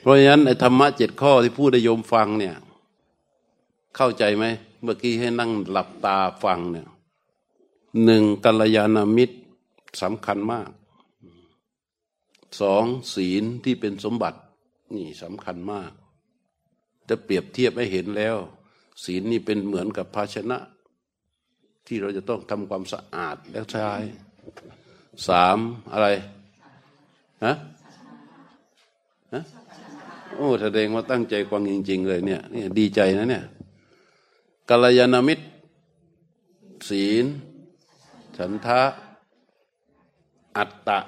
[0.00, 2.56] เพราะฉะนั้นไอ้ธรรมะเจ็ดข้อที่พูดได้โยมฟังเนี่ย
[3.96, 4.44] เข้าใจไหม
[4.82, 6.88] เมื่อกี้ให้นั่งหลับตาฟังเนี่ย
[8.04, 9.36] หนึ่งกัลยาณมิตร
[10.02, 10.70] สำคัญมาก
[12.60, 12.84] สอง
[13.14, 14.38] ศีลที่เป็นสมบัติ
[14.94, 15.90] นี่สำคัญมาก
[17.08, 18.36] จะเปรียบเทียบให้เห็นแล้ว
[19.04, 20.58] ศีลนี่เป็นเหมือนกับภาชนะ
[21.86, 23.88] ที่เราจะต้องทำความสะอาดแล้วใช้
[25.28, 25.58] สาม
[25.92, 26.08] อะไร
[27.44, 27.54] ฮะ
[29.34, 29.42] ฮะ
[30.36, 33.44] โอ้แสดงว่าตั้งใจฟังจริง ๆ เลยเนี่ยนี่ดีใจนะเนี่ย
[34.68, 35.46] กัลยาณมิตร
[36.88, 37.26] ศีล
[38.36, 38.80] ฉันทะ
[40.56, 40.98] อัตตะ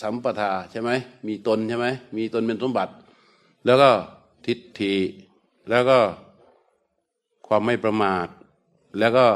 [0.00, 0.90] สัมปทาใช่ไหม
[1.26, 2.92] มีตนใช่ไหมมีตนเป็นสมบัติ
[3.66, 3.90] แล้วก็
[4.46, 4.94] ทิฏฐิ
[5.70, 5.98] แล้วก็
[7.46, 8.28] ความไม่ประมาท
[8.98, 9.26] แล้วก็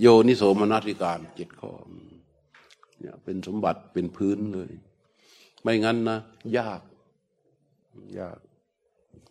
[0.00, 1.72] โยนิโสมนัสิการเจ็ดข้อ
[3.00, 4.70] เนี่ยเป็นสมบัติเป็นพื้นเลย
[5.62, 6.18] ไม่งั้นนะ
[6.58, 6.80] ยาก
[8.18, 8.42] ยากจ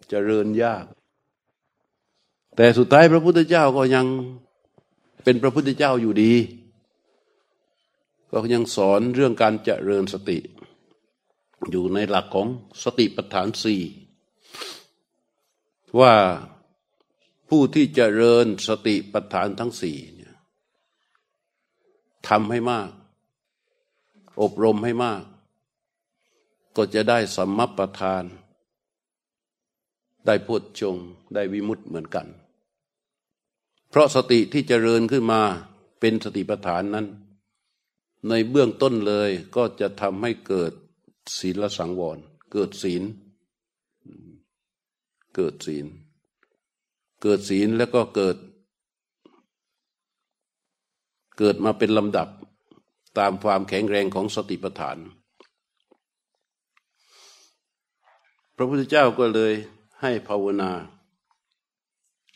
[0.09, 0.85] เจริญยาก
[2.55, 4.05] แต่สุดท้ายพระพุทธเจ้าก็ยัง
[5.23, 6.33] เป็นพระพุทธเจ้าอยู่ดี
[8.31, 10.37] ก็ยังสอนเรื่องการเจริญสติ
[11.69, 12.47] อยู่ในหลักของ
[12.83, 13.81] สติปัฏฐานสี่
[15.99, 16.13] ว่า
[17.49, 20.35] ผู้ที่เจริญสติปัฏฐานทั้งสี่เนี่ย
[22.27, 22.89] ทำให้มาก
[24.41, 25.23] อบรมให้มาก
[26.75, 28.23] ก็จะได้สัมมัปทาน
[30.29, 30.97] ได้พุทธชง
[31.33, 32.27] ได้วิมุตต์เหมือนกัน
[33.89, 35.41] เพราะสติที่เจริญขึ้นมา
[35.99, 37.07] เป็นสติปัฏฐานนั้น
[38.29, 40.71] ในเบื้องต้นเลยก็จะทำให้เกิด
[41.39, 42.17] ศีลสังวร
[42.51, 43.03] เกิดศีล
[45.35, 45.85] เกิดศีล
[47.21, 48.37] เกิดศีลแล้วก็เกิด
[51.37, 52.27] เกิดมาเป็นลำดับ
[53.19, 54.97] ตามความแข็งแรงของสติปัฏฐาน
[58.55, 59.53] พระพุทธเจ้าก็เลย
[60.01, 60.71] ให้ภาวนา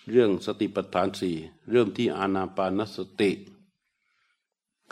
[0.10, 1.36] เรื่องสติปัฏฐานสี่
[1.72, 3.32] เริ่มที่อานาปานสติ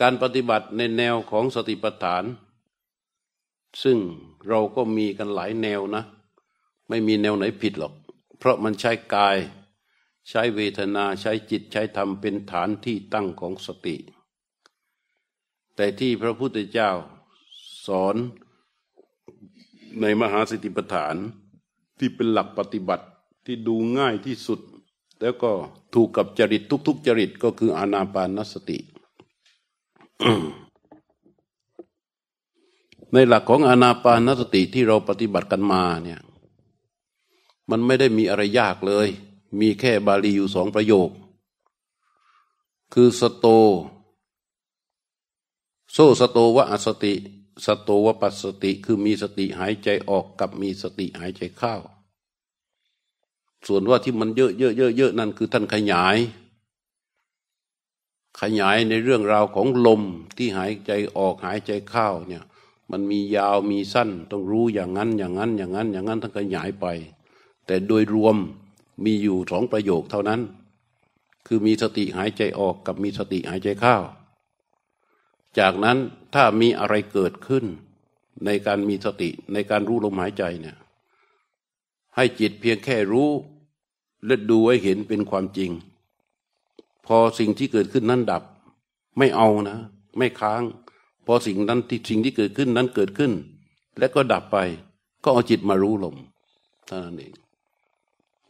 [0.02, 2.24] การปฏิบัติในแนวของสติปัฏฐาน
[3.84, 3.98] ซึ่ง
[4.48, 6.04] เราก็มีกันหลายแนวนะ
[6.90, 7.94] ไม่มีแนวไหนผิดหรอก
[8.38, 9.38] เพราะมันใช้กาย
[10.30, 13.96] ใช้เวทนาใช้จิตใช้ธรรมเป็นฐานที่ตั้งของสติ
[15.76, 16.92] แต่ที่พระพุทธเจ้า
[17.86, 18.16] สอน
[20.02, 21.16] ในมหาสติปัฏฐาน
[22.04, 23.06] ที่เป็นหลักปฏิบัติ
[23.46, 24.60] ที่ดูง่ายที่สุด
[25.22, 25.52] แล้วก็
[25.94, 28.78] ถูกกับจริตทุก ๆ จริตก็คืออานาปานสติ
[33.14, 36.20] ในหลักของอานาปานสติที่เราปฏิบัติกันมาเนี่ย
[37.70, 39.08] มันไม่ได้มีอะไรยากเลย
[39.60, 41.10] มีแค่บาลีอยู่สองประโยค
[42.94, 43.46] คือสโต
[45.94, 47.14] โซสโตวะอสติ
[47.66, 51.76] สโตวปัสสติคือมีสติหายใจออกกับมีสติหายใจเข้า
[53.68, 56.18] ส่วนว่าที่มันเยอะเยอะเยอะเยอะนั่นคือท่านขยาย
[58.42, 60.02] ขยายในเรื่องราวของลม
[60.38, 62.44] ที่หายใจออกหายใจเข้าเนี่ย
[62.92, 66.86] มันมียาวมีสั้นต้องรู้อย่างนั้นอย่างนั้นอย่างนั้น อย่างนั้นท่านขยายไป
[67.66, 68.36] แต่โดยรวม
[69.06, 70.42] มีอยู่สองประโยคเท่านั้น
[71.48, 73.96] คือมีสติหายใจออกกับมีสติหายใจเข้า
[75.60, 75.98] จากนั้น
[76.36, 77.66] ถ้ามีอะไรเกิดขึ้น
[78.46, 80.78] ในการมีสติในการรู้ลมหายใจเนี่ย
[82.16, 83.30] ให้จิตเพียงแค่รู้
[84.26, 85.72] และดูให้เห็นเป็นความจริง
[87.08, 88.44] พอสิ่งที่เกิดขึ้นนั้นดับ
[89.18, 89.78] ไม่เอานะ
[90.18, 90.62] ไม่ค้าง
[91.26, 93.32] พอสิ่งนั้นที่สิ่งที่เกิดขึ้นนั้นเกิดขึ้น
[94.00, 94.58] และก็ดับไป
[95.24, 96.16] ก็เอาจิตมารู้ลม
[96.86, 97.34] เท่านั้นเอง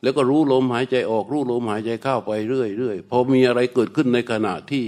[0.02, 4.84] แล้วก็รู้ลมหายใจออกรู้ลมหายใจเข้าไปเรื่อยๆพอมีอะไรเกิดขึ้นในขณะที่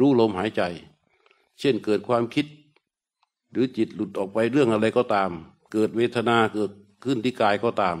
[0.00, 0.62] รู้ลมหายใจ
[1.60, 2.46] เช่นเกิดความคิด
[3.50, 5.30] หรือจิตหลุดออกไปเรื่องอะไรก็ตาม
[5.72, 6.70] เกิดเวทนาเกิด
[7.04, 7.96] ขึ้นที่กายก็ตาม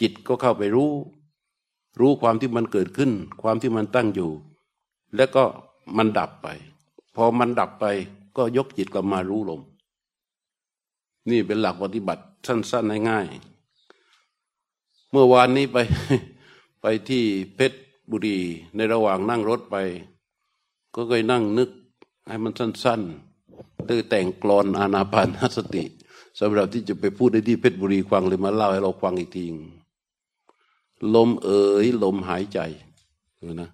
[0.00, 0.92] จิตก็เข้าไปรู้
[2.00, 3.10] รู้ความที่มันเกิดขึ้น
[3.42, 4.30] ความที่มันตั้งอยู่
[5.16, 5.44] แล้วก็
[5.96, 6.48] มันดับไป
[7.14, 7.84] พอมันดับไป
[8.36, 9.62] ก็ยกจิตกลับมารู้ลม
[11.30, 15.76] นี่เป็นหลักปฏิบัติสั้นๆง่ายๆเมื่อวานนี้ไป
[16.80, 17.78] ไปที่เพชร
[18.10, 18.38] บุรี
[18.76, 19.76] ในระหว่างนั่งรถไป
[20.94, 21.70] ก็เคยนั่งนึก
[22.26, 25.84] ให้มันสั้นๆตื้อแต่งกรอนอานาปานสติ
[26.40, 29.44] สำหรับที่จะไปพูดในที่เพชรบุรีฟังเลยมาเล่าให้เราฟังอีกที
[31.14, 32.58] ลมเอ๋ยลมหายใจ
[33.52, 33.70] นะ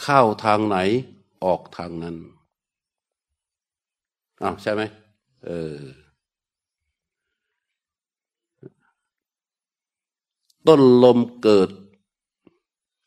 [0.00, 0.76] เข้าทางไหน
[1.44, 2.16] ออกทางนั้น
[4.42, 4.82] อ้าวใช่ไหม
[5.46, 5.78] เออ
[10.66, 11.70] ต้นลมเกิด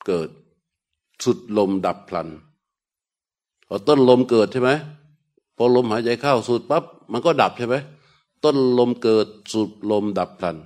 [0.06, 0.30] เกิด
[1.24, 2.28] สุดลมดับพลัน
[3.70, 4.72] พอต้นลมเกิดใช่ไหม
[5.58, 7.76] พอลมหายใจเข้าสูดปั๊บมันก็ดับใช่ไหม
[8.44, 10.58] ต้นลมเกิดสุดลมดับพลัน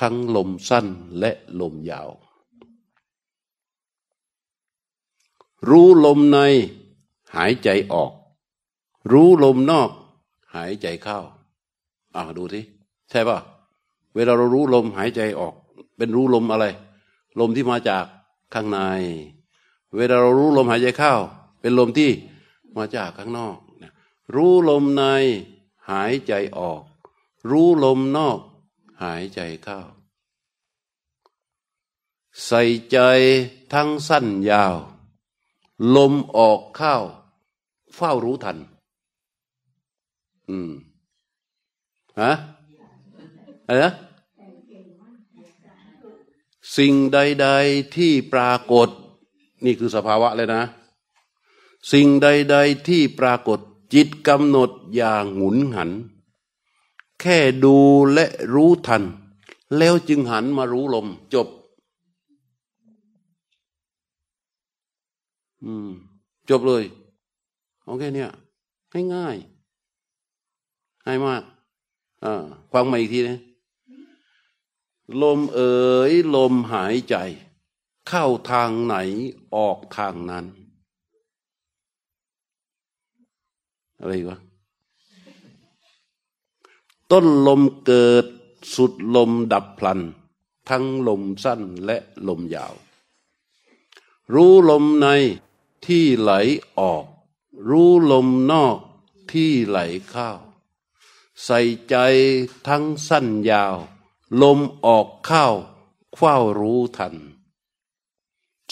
[0.00, 0.86] ทั้งลมสั้น
[1.18, 1.30] และ
[1.60, 2.08] ลมยาว
[5.68, 6.38] รู้ลมใน
[7.34, 8.12] หายใจออก
[9.12, 9.90] รู้ลมนอก
[10.54, 11.18] หายใจเข้า
[12.14, 12.60] อ่าดูสิ
[13.10, 13.38] ใช่ป่ะ
[14.14, 15.54] เวลาเรารู้ลมหายใจออก
[15.96, 16.64] เป็นรู้ลมอะไร
[17.40, 18.04] ลมที่มาจาก
[18.54, 18.78] ข้างใน
[19.96, 21.14] เวลาเรารู้ลมหายใจเข้า
[21.66, 22.12] เป็นลมที่
[22.76, 23.56] มาจากข้างนอก
[24.34, 25.04] รู้ลมใน
[25.90, 26.82] หายใจออก
[27.50, 28.38] รู้ลมนอก
[29.02, 29.80] หายใจเข้า
[32.46, 32.98] ใส่ใจ
[33.72, 34.76] ทั้งสั้นยาว
[35.96, 36.96] ลมออกเข้า
[37.94, 38.56] เฝ้ารู้ทัน
[40.48, 40.70] อืม
[42.20, 42.32] ฮะ
[43.66, 43.92] อะไรนะ
[46.76, 48.88] สิ่งใด ๆที่ปรากฏ
[49.64, 50.64] นี่คือสภาวะเลยนะ
[51.92, 53.58] สิ่งใด ๆที่ปรากฏ
[53.94, 55.90] จิตกำหนดอย่างหมุนหัน
[57.20, 57.76] แค่ดู
[58.12, 59.02] และรู้ทัน
[59.78, 61.48] แล้วจึงหันมารู้ลมจบ
[65.64, 65.88] อืม
[66.50, 66.84] จบเลย
[67.84, 68.30] โอเคเนี่ย
[68.92, 69.36] ง่ายง่าย
[71.04, 71.42] ง่ายมาก
[72.24, 72.42] อ่า
[72.72, 73.40] ฟังมาอีกทีนะ
[75.22, 75.74] ลมเอ๋
[76.10, 77.14] ยลมหายใจ
[78.08, 78.94] เข้าทางไหน
[79.54, 80.44] ออกทางนั้น
[84.00, 84.38] อะไรวะ
[87.10, 88.26] ต้นลมเกิด
[88.74, 90.00] สุดลมดับพลัน
[90.68, 91.96] ทั้งลมสั้นและ
[92.28, 92.74] ลมยาว
[94.34, 95.06] รู้ลมใน
[95.86, 96.32] ที่ไหล
[96.78, 97.04] ออก
[97.68, 98.78] รู้ลมนอก
[99.32, 99.78] ที่ไหล
[100.08, 100.30] เข้า
[101.44, 101.96] ใส่ใจ
[102.66, 103.76] ทั้งสั้นยาว
[104.42, 105.46] ลมออกเข้า
[106.16, 107.14] เฝ้ารู้ทัน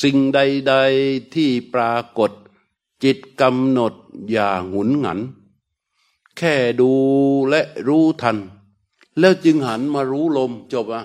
[0.02, 0.74] สิ่งใด
[1.04, 2.30] ๆที่ปรากฏ
[3.02, 3.92] จิตกำหนด
[4.30, 5.20] อย่าหุนหัน
[6.38, 6.90] แค่ดู
[7.48, 8.36] และรู้ทัน
[9.18, 11.04] แล้วจึงหันมารู้ลมจบอะ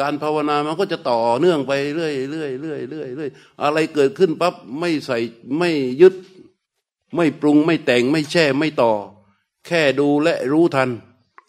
[0.00, 3.30] การภาวนามันก็จะต่อเนื่องไปเรื่อยเรื่อยเรื่อยเรื่อยเรื่อย
[3.62, 5.18] อะไรเกิดขึ้นปั๊บไม่ใส่
[5.58, 5.70] ไม่
[6.00, 6.14] ยึด
[7.14, 8.92] ไม่ปรุงไม่แต่งไม่แช่ไม่ต่อ
[9.66, 10.90] แค่ดูและรู้ทัน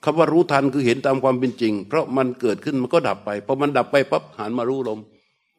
[0.03, 4.99] คำว่ารู้ทันคือเห็นตามความเป็นจริง เพราะมันเกิดขึ้นมันก็ดับไปพอมันดับไปปั๊บหันมารู้ลม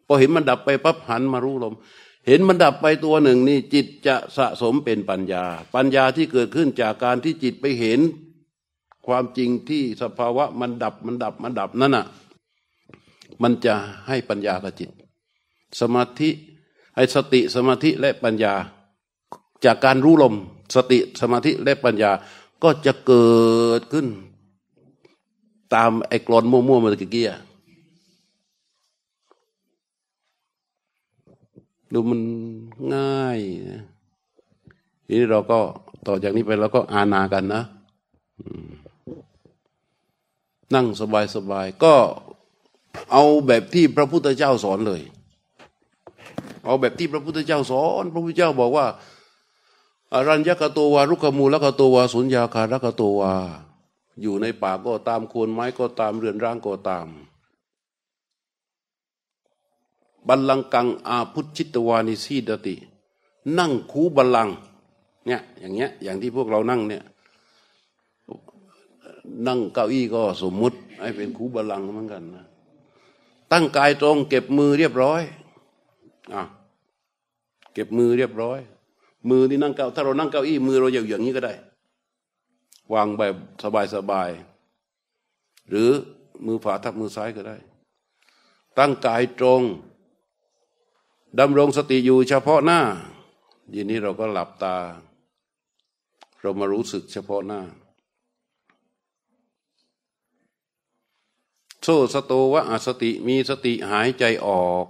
[0.07, 1.75] พอเห็นมันดับไปปั๊บหันมารู้ลม
[2.27, 5.45] เห็นมันดับไปตัวหนึ่งนี่จิตจะสะสมเป็นปัญญา
[5.75, 8.01] ปัญญาที่เกิดขึ้นจากการที่จิตไปเห็น
[9.07, 12.07] ความจริงที่สภาวะมันดับมันดับมันดับนั่นน่ะ
[13.43, 13.75] มันจะ
[14.09, 14.91] ให้ปัญญากับจิต
[15.81, 16.31] สมาธิ
[16.97, 18.55] ให้สติสมาธิและปัญญา
[19.65, 20.35] จากการรู้ลม
[20.75, 22.11] สติสมาธิและปัญญา
[22.63, 23.29] ก็จะเกิ
[23.81, 24.07] ดขึ้น
[25.75, 27.25] ตามไอ้กรอนมั่วๆเมื่อกี้
[31.93, 32.21] ดูมัน
[32.95, 33.39] ง่าย
[33.71, 33.83] นะ
[35.07, 35.59] ทีนี้เราก็
[36.07, 37.63] ต่อจากนี้ไปเราก็อานากันนะ
[40.75, 41.95] นั่งสบายๆก็
[43.13, 45.03] เอาแบบที่พระพุทธเจ้าสอนเลย
[46.65, 48.87] เอาแบบที่พระพุทธเจ้าสอน พระพุทธเจ้าบอกว่า
[50.13, 53.35] อารัญญกตัววารุกมูลกตัววาสุญญาคารกตัววา
[54.23, 57.07] อยู่ในป่าก็ตามโคนไม้ก็ตามเรือนร่างก็ตาม
[60.29, 62.75] บัลลังกังอาพุชิตวานิสีดติ
[63.59, 64.49] นั่งคูบัลลัง
[65.27, 67.03] เนี่ยอย่างเงี้ยอย่างที่พวกเรานั่งเนี่ย
[69.47, 72.45] นั่งเก้าอี้ก็สมมุติให้เป็นคูบัลลังเหมือนกันนะ
[73.53, 75.23] ตั้งกายตรงเก็บมือเรียบร้อย
[76.35, 76.43] อะ
[77.75, 78.59] เก็บมือเรียบร้อย
[79.31, 81.55] มือที่นั่งเก้าถ้าเรานั่งเก้าอี้มือเราอย่างนี้ก็ได้
[82.95, 83.35] วางแบบ
[83.95, 85.91] สบายๆหรือ
[86.47, 87.57] มือขวาทับมือซ้ายก็ได้
[88.79, 89.63] ตั้งกายตรง
[91.37, 92.81] ดำรงสติอยู่เฉพาะหน้า
[93.75, 94.77] ยีนี้เราก็หลับตา
[96.41, 97.61] เรามารู้สึกเฉพาะหน้า
[101.83, 104.87] โซสโตวะอสติมีสติหายใจออก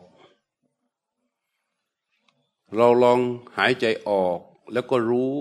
[2.77, 3.21] เราลอง
[3.59, 4.39] หายใจออก
[4.73, 5.35] แล้วก็รู้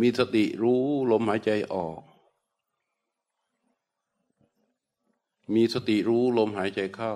[0.00, 2.00] มีสติรู้ลมหายใจออก
[5.54, 7.12] มีสติรู้ลมหายใจเข้า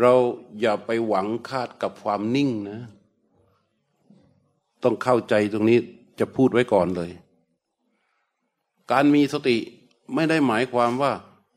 [0.00, 0.14] เรา
[0.60, 2.80] อย่าไปหวังคาดกับความนิ่งนะ
[4.82, 5.78] ต้องเข้าใจตรงนี้
[6.18, 7.10] จะพูดไว้ก่อนเลย
[8.90, 9.56] การมีสติ
[10.14, 11.12] ไม่ได้หมายความว่า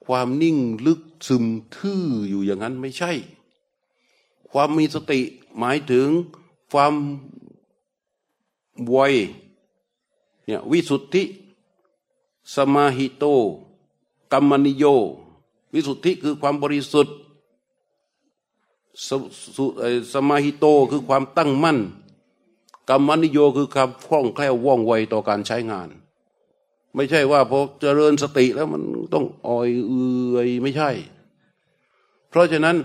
[0.06, 1.46] ความนิ่งลึกซึม
[1.76, 3.12] ทื่ออยู่อย่างนั้นไม่ใช่
[4.52, 5.20] ความมีสติ
[5.60, 6.08] หมายถึง
[6.72, 6.94] ความ
[8.90, 8.98] ไว
[10.46, 11.24] เนี่ยวิสุทธิ
[12.56, 13.26] สมาหิโต
[14.32, 14.86] กัมมนิโย
[15.74, 17.16] วิสุทธิคือความบริสุทธิ์
[19.08, 19.10] ส
[20.14, 21.80] สมาหิโตคือความตั้งมั่น
[22.90, 25.90] กรรมนิโยคือความคล่องแคล่วว่องไวต่อการใช้งาน
[26.96, 28.82] ไม่ใช่ว่าพอเจริญสติแล้วมัน
[29.14, 30.90] ต้องอ่อยเอื่อยไม่ใช่
[32.30, 32.76] เพราะฉะนั้น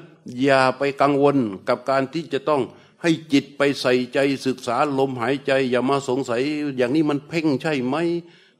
[0.42, 1.36] อย่าไปกังวล
[1.68, 2.62] กับการที่จะต้อง
[3.02, 6.42] ให้จิตไปใส่ใจศึกษาลมหายใจ อย่ามาสงสัย
[6.76, 7.96] อย่างนี้มันเพ่งใช่ไหม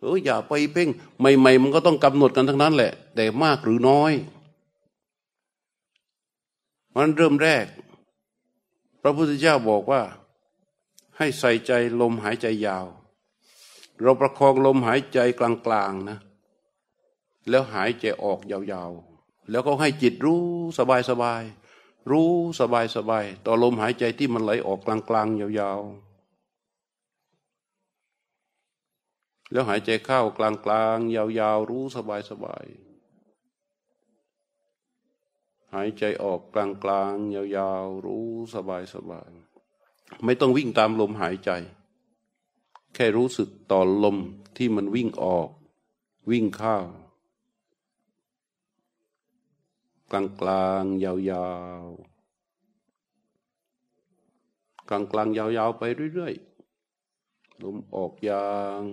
[0.01, 0.89] เอออย่าไปเพ่ง
[1.19, 4.13] ใหม่ๆมันก็ต้องกำหนดกันทั้งนั้นแหละ แต่มากหรือน้อย
[7.01, 7.67] มันเริ่มแรก
[9.03, 10.03] พระพุทธเจ้าบอกว่า
[11.17, 12.87] ให้ใส่ใจลมหายใจยาว
[14.01, 16.19] เราประคองลมหายใจกลางๆนะ
[17.49, 20.45] แล้วหายใจออกยาวๆ แล้วก็ให้จิตรู้
[20.79, 20.81] ส
[21.23, 32.67] บายๆ รู้สบายสบายต่อลมหายใจที่มันไหลออกกลางๆ ยาวๆ แล้วหายใจเข้ากลางๆ ยาวๆ รู้สบายสบาย
[35.75, 36.57] หายใจออกก
[36.91, 39.31] ลางๆ ยาวๆ รู้สบายสบาย
[40.25, 41.51] ไม่ต้องวิ่งตามลมหายใจ
[42.95, 44.17] แค่รู้สึกต่อลม
[44.57, 45.49] ที่มันวิ่งออก
[46.31, 46.77] วิ่งเข้า
[50.11, 51.49] กลางกลางยาวยา
[51.83, 51.85] ว
[54.89, 55.83] กลางกลางยาวยาวไป
[56.15, 58.51] เรื่อยๆ ลมออกยา
[58.83, 58.85] ง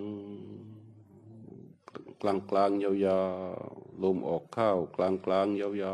[2.22, 3.22] กลางกลางยาวยา
[3.68, 5.84] วลมออกเข้ากลางกลางยาวย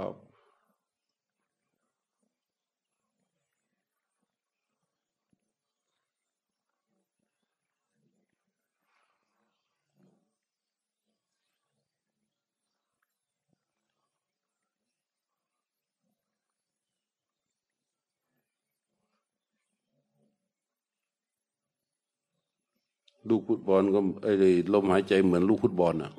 [23.28, 26.12] ลูกฟุตบอลก็ไอ้ลมหายใจเหมือนลูกฟุตบอลอะ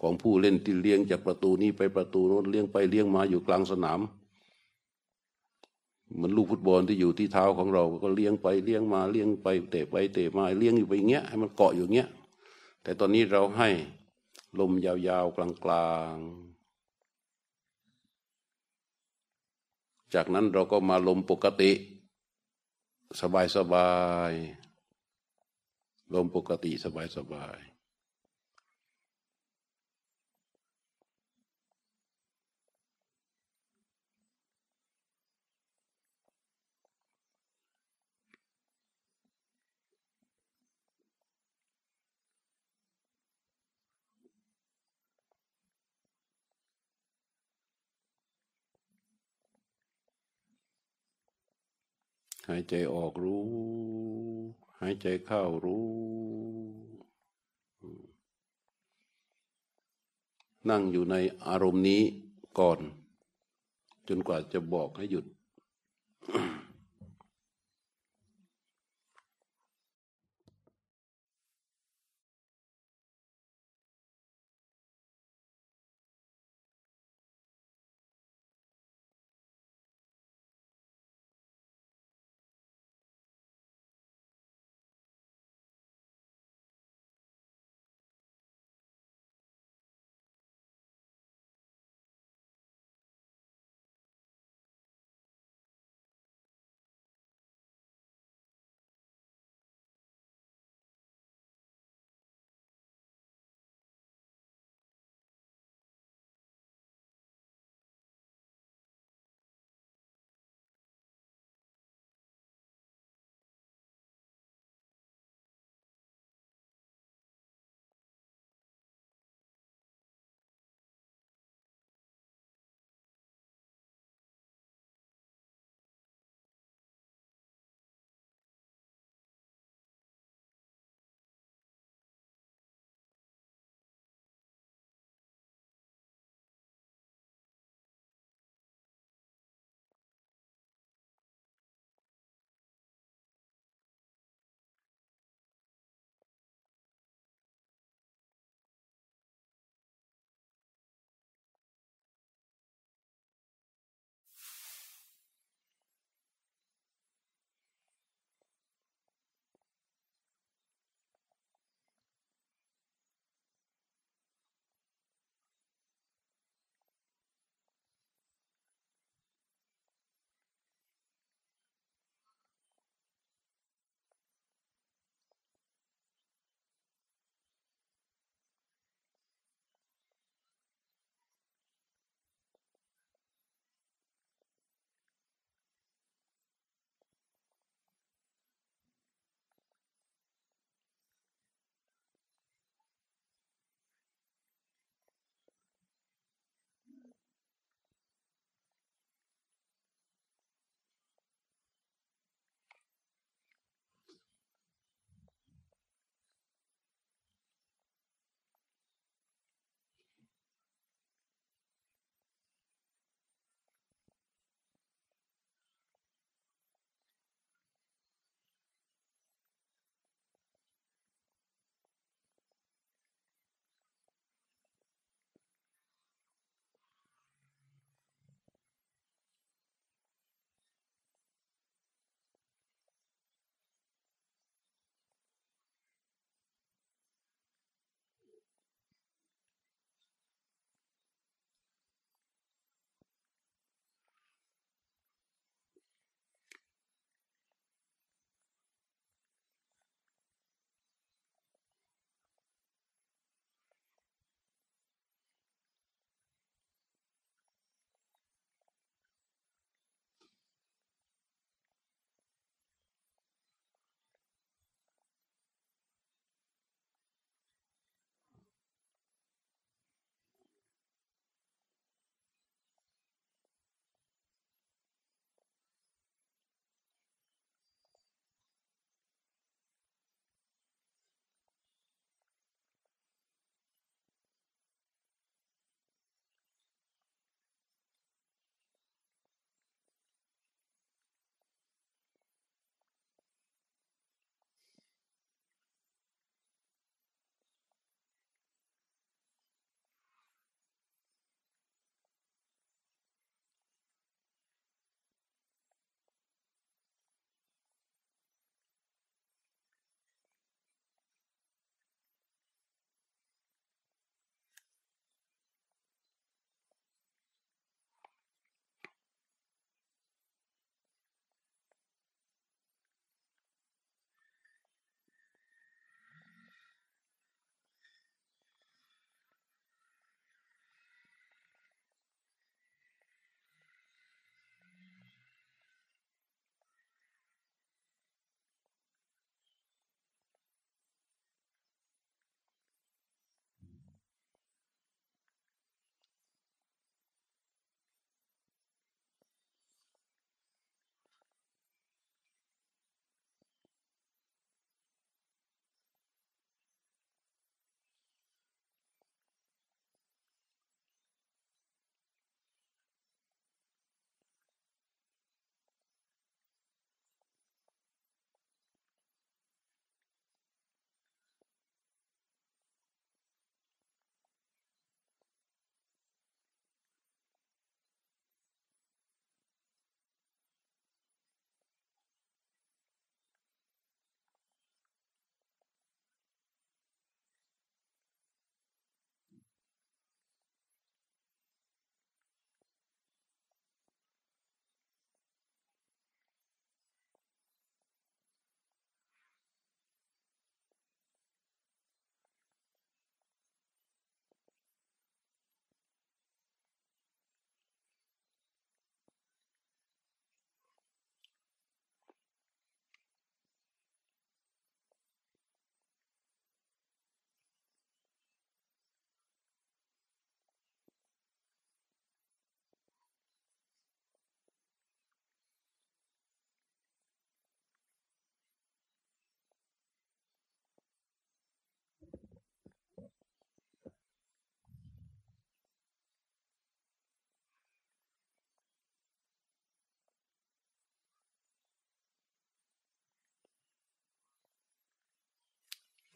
[0.00, 4.00] ของผู้เล่นที่เลี้ยงจากประตูนี้ไปประตูโน้นเลี้ยงไปเลี้ยงมาอยู่กลางสนาม
[6.14, 12.08] เหมือนลูกฟุตบอลที่อยู่ที่เท้าของเราก็เลี้ยงไปเลี้ยงมาเลี้ยงไปเตะไปเตะมาเลี้ยงอยู่ไปเงี้ยให้มันเกาะอยู่เงี้ย
[12.82, 13.68] แต่ตอนนี้เราให้
[14.58, 16.54] ลมยาวๆกลางๆ
[20.14, 21.70] จากนั้นเราก็มาลมปกติ
[23.56, 23.90] สบา
[24.30, 24.63] ยๆ
[26.12, 27.58] ลมปกติสบายสบาย
[52.48, 53.93] หายใจออกรู้
[54.80, 55.84] หายใจเข้ารู้
[60.70, 61.16] นั่งอยู่ใน
[61.46, 62.02] อารมณ์นี้
[62.58, 62.78] ก่อน
[64.08, 65.24] จนกว่าจะบอกให้หยุด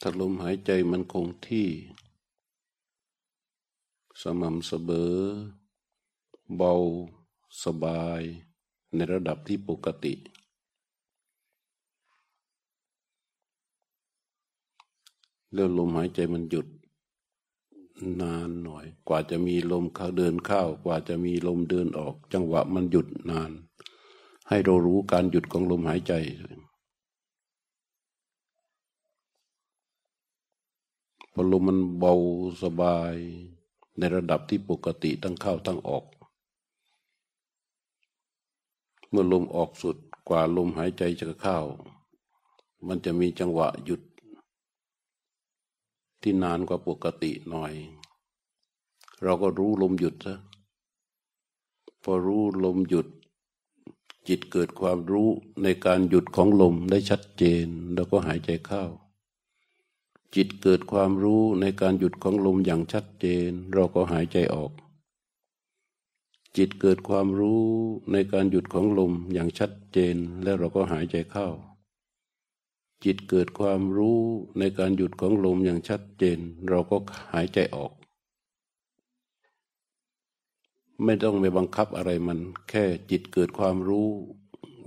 [0.00, 1.68] ถ้าลมหายใจมันคงที่
[4.22, 5.14] สม่ำเสมอ
[6.56, 6.74] เบา
[7.64, 8.22] สบาย
[8.94, 10.14] ในระดับที่ปกติ
[15.52, 16.66] แล้วลมหายใจมันหยุด
[18.20, 23.50] นานหน่อย กว่าจะมีลมเข้าเดินเข้ากว่าจะมีลมเดินออก จังหวะมันหยุดนาน
[24.48, 26.12] ให้เรารู้การหยุดของลมหายใจ
[31.40, 32.14] พอลมมันเบา
[32.62, 33.14] สบาย
[33.98, 36.04] ในระดับที่ปกติตั้งเข้าตั้งออก
[39.08, 39.96] เมื่อลมออกสุด
[40.28, 41.58] กว่าลมหายใจจะเข้า
[42.86, 44.02] มันจะมีจังหวะหยุด
[46.22, 47.74] ที่นานกว่าปกติหน่อย
[49.22, 50.36] เราก็รู้ลมหยุดซะ
[52.02, 53.06] พอรู้ลมหยุด
[54.28, 55.28] จิตเกิดความรู้
[55.62, 58.86] ในการหยุดของลมได้ชัดเจน แล้วก็หายใจเข้า
[60.34, 64.72] จิตเกิดความรู้ในการหยุดของลมอย่างชัดเจน เราก็หายใจออก
[66.56, 67.64] จิตเกิดความรู้
[68.12, 71.48] ในการหยุดของลมอย่างชัดเจน แล้วเราก็หายใจเข้า
[73.04, 74.20] จิตเกิดความรู้
[74.58, 76.38] ในการหยุดของลมอย่างชัดเจน
[76.68, 76.96] เราก็
[77.32, 77.92] หายใจออก
[81.04, 82.38] ไม่ต้องไปบังคับอะไรมัน
[82.68, 84.08] แค่จิตเกิดความรู้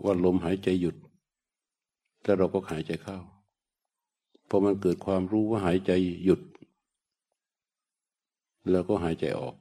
[0.04, 0.95] ว่าลมหายใจหยุด
[2.23, 3.17] แล้วเราก็หายใจเข้า
[4.53, 5.91] พอมันเกิดความรู้ว่าหายใจ
[6.23, 6.41] หยุด
[8.71, 9.55] แล้วก็หายใจออก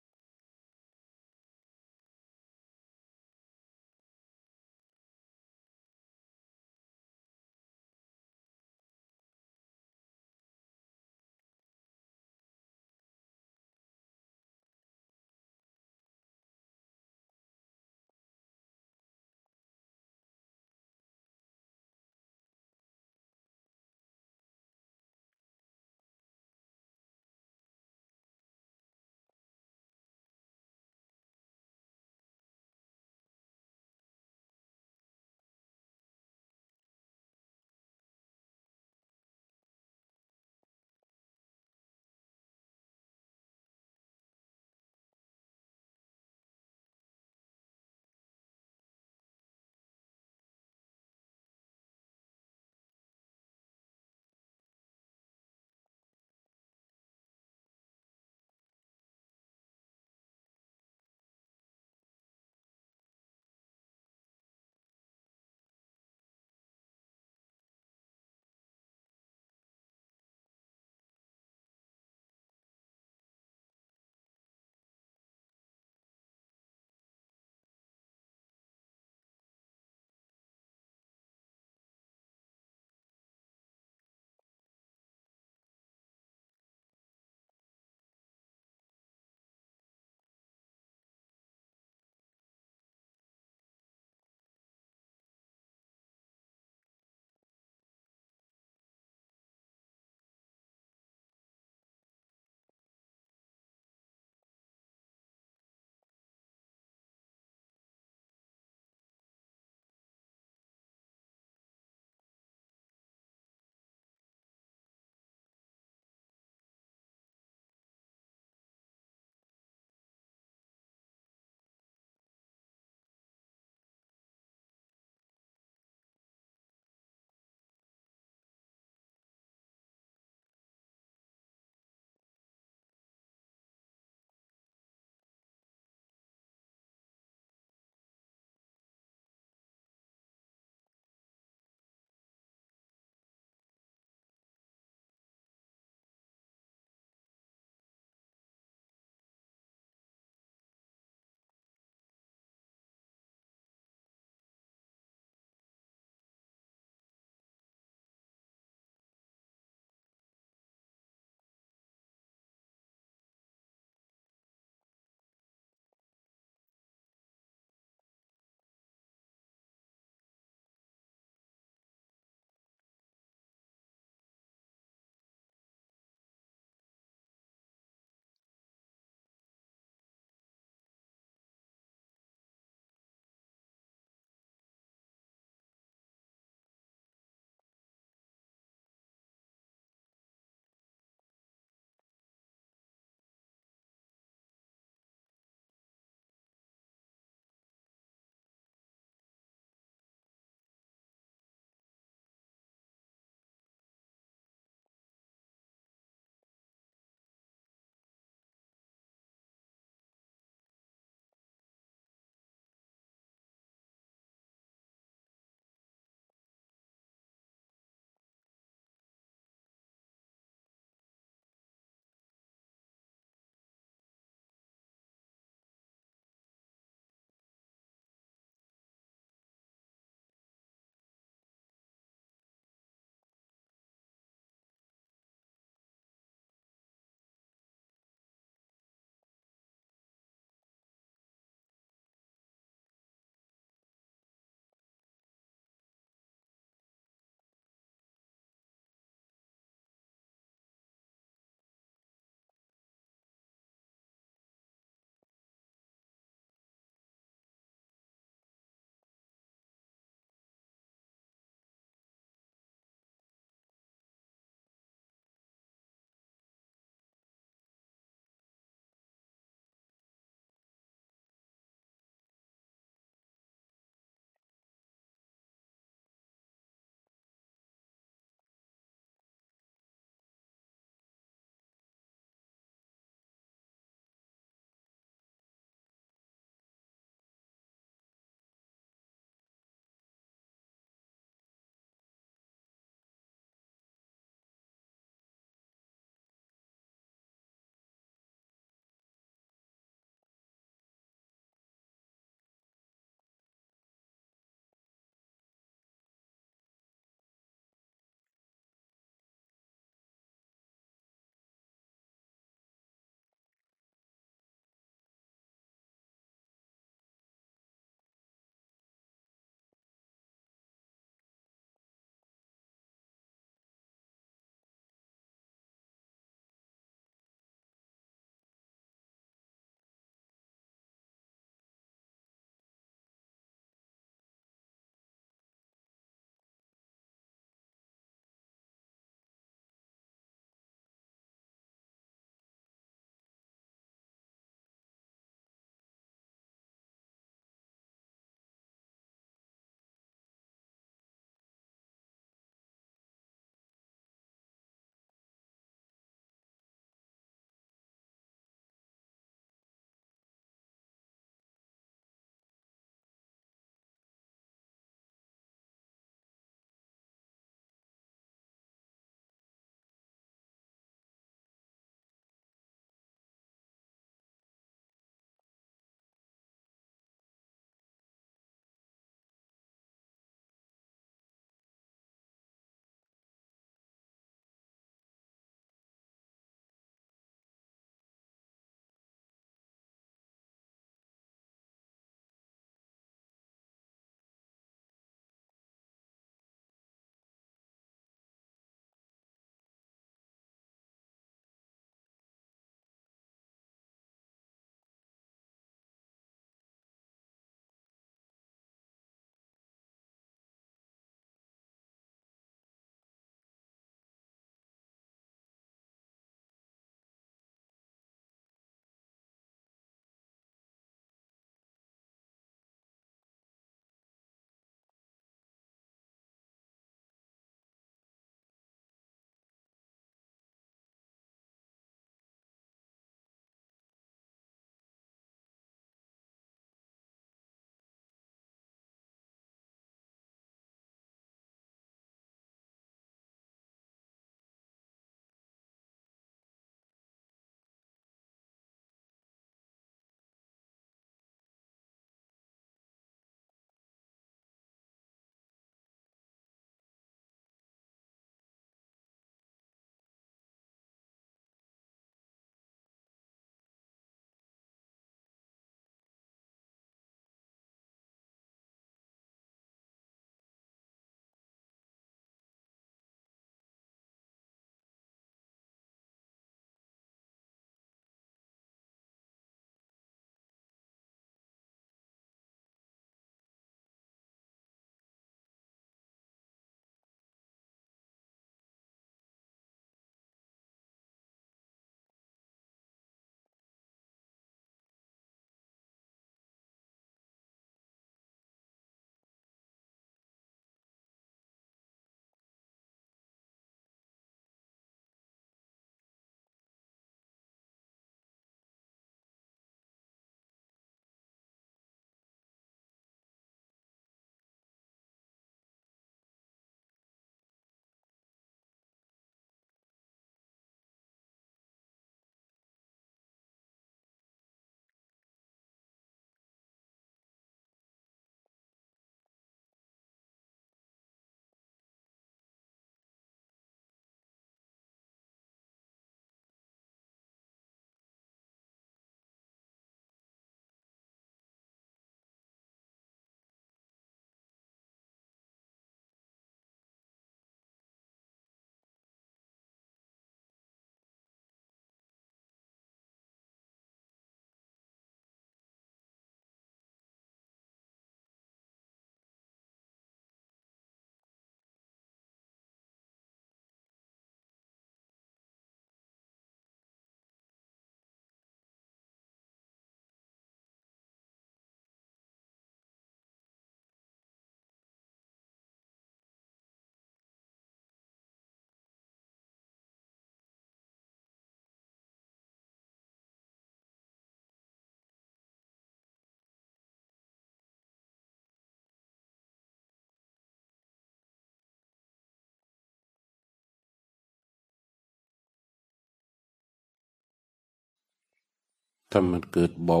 [599.14, 600.00] ถ้ามันเกิดเบา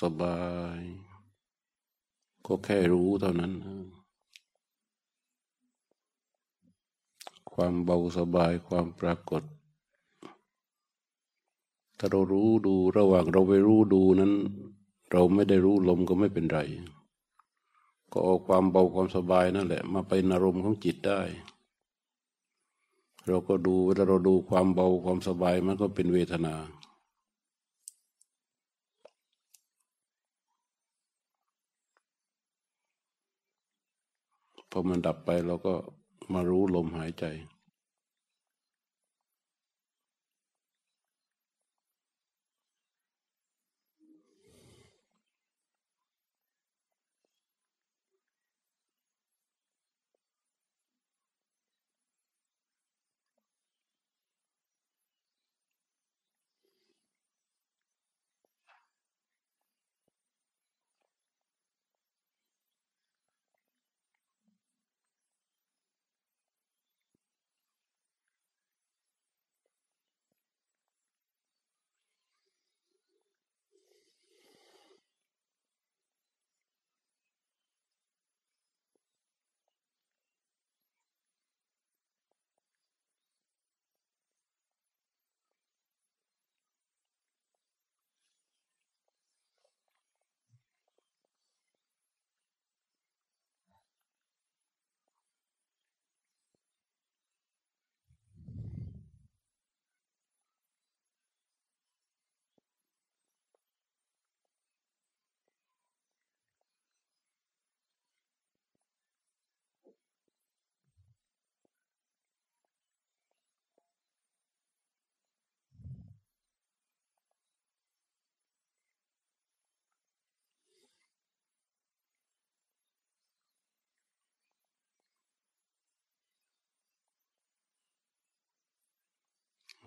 [0.00, 0.40] สบา
[0.78, 0.80] ย
[2.46, 3.52] ก็แค่รู้เท่านั้น
[7.52, 9.42] ความเบาสบายความปรากฏ
[11.98, 14.32] ถ้าเรารู้ดูระหว่างเราไปรู้ดูนั้น
[15.12, 16.60] เราไม่ได้รู้ลมก็ไม่เป็นไร
[18.12, 21.20] ก็เอาความเบาความสบายนั่นแหละ มาเป็นอารมณ์ของจิตได้
[23.26, 26.54] เราก็ดูเวลาเราดูความเบาความสบายมันก็เป็นเวทนา
[34.76, 35.74] พอมันดับไปเราก็
[36.34, 37.24] มารู้ลมหายใจ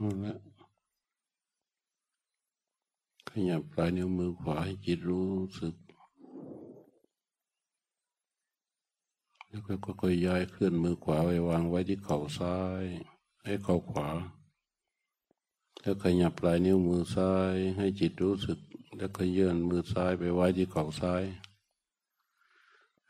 [0.01, 0.37] นั่นแหละ
[3.29, 5.29] ขยับปลายนิ้วมือขวาให้จิตรู้
[5.59, 5.75] สึก
[9.49, 12.83] แล้วก็ค่อยย้ายเคลื่อนมือขวาไปวางไว้ที่เข่าซ้าย
[13.43, 14.09] ให้เข่าขวา
[15.81, 18.59] แล้วขยับปลายนิ้วมือซ้าย ให้จิตรู้สึก
[18.97, 21.23] แล้วก็ยื่นมือซ้ายไปไว้ที่เข่าซ้าย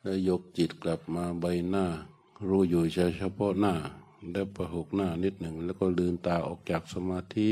[0.01, 1.85] แล้วยกจิตกลับมาใบหน้า
[2.47, 2.83] รู้อยู่
[3.17, 3.75] เฉพาะหน้า
[4.31, 7.49] แล้วประหกหน้านิดหนึ่ง แล้วก็ลืมตาออกจากสมาธิ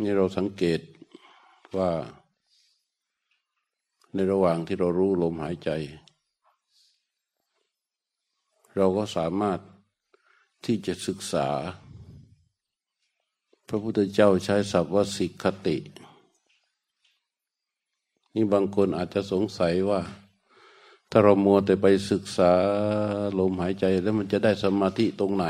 [0.00, 0.80] นี่เราสังเกต
[1.76, 1.90] ว่า
[4.14, 5.70] ในระหว่างที่เรารู้ลมหายใจ
[8.76, 9.60] เราก็สามารถ
[10.64, 11.48] ที่จะศึกษา
[13.68, 15.76] พระพุทธเจ้าใช้ศัพท์ว่าสิกขติ
[18.38, 20.00] นี่บางคนอาจจะสงสัยว่า
[21.10, 22.52] ถ้าเรามัวแต่ไปศึกษา
[23.38, 25.46] ลมหายใจแล้วมันจะได้สมาธิตรงไหน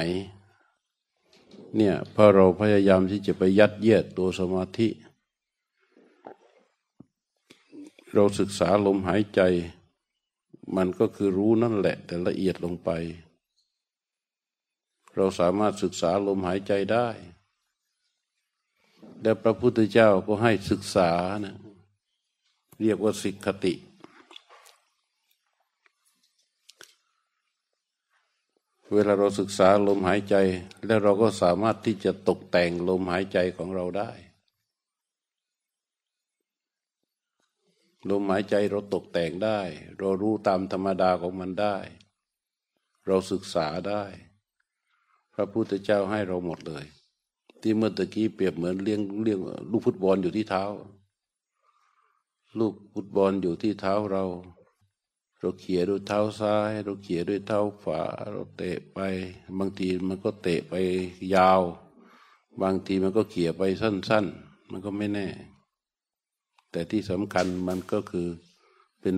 [1.76, 4.88] เนี่ยพราะเราพยายามที่จะไปยัดเยียดตัวสมาธิ
[8.14, 9.40] เราศึกษาลมหายใจ
[10.76, 12.90] มันก็คือรู้นั่นแหละ แต่ละเอียดลงไป
[15.14, 17.08] เราสามารถศึกษาลมหายใจได้
[19.22, 21.10] และพระพุทธเจ้าก็ให้ศึกษา
[21.44, 21.56] นะ
[22.80, 23.74] เรียกว่าสิกขติ
[28.92, 30.36] เวลาเราศึกษาลมหายใจ
[30.86, 34.10] แล้วเราก็สามารถที่จะตกแต่งลมหายใจของเราได้
[38.10, 39.60] ลมหายใจเราตกแต่งได้
[39.98, 41.76] เรารู้ตามธรรมดาของมันได้
[43.06, 44.04] เราศึกษาได้
[45.34, 46.84] พระพุทธเจ้าให้เราหมดเลย
[47.62, 50.64] ที่เมื่อตะกี้เปรียบเหมือนเลี้ยงเลี้ยงลูกฟุตบอลอยู่ที่เท้า
[52.58, 54.24] ลูกฟุตบอลอยู่ที่เท้าเรา
[55.40, 58.00] เราเขี่ยด้วยเท้าซ้าย เราเขี่ยด้วยเท้าขวา
[58.32, 58.98] เราเตะไป
[59.58, 60.74] บางทีมันก็เตะไป
[61.34, 61.62] ยาว
[62.62, 65.28] บางทีมันก็เขี่ยไปสั้น ๆ มันก็ไม่แน่
[66.70, 68.28] แต่ที่สำคัญมันก็คือ
[69.00, 69.14] เป็น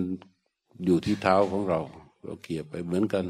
[0.85, 1.79] อยู่ที่เท้าของเรา
[2.23, 3.25] เราเขี่ยไปเหมือนกัน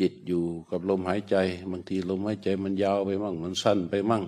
[0.00, 1.36] จิตอยู่กับลมหายใจ
[1.70, 4.24] บางทีลมหายใจมันยาวไปมั่ง มันสั้นไปมั่ง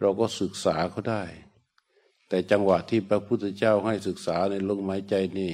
[0.00, 1.22] เราก็ศึกษาเขาได้
[2.28, 5.52] แต่จังหวะที่พระพุทธเจ้าให้ศึกษาในลมหายใจนี่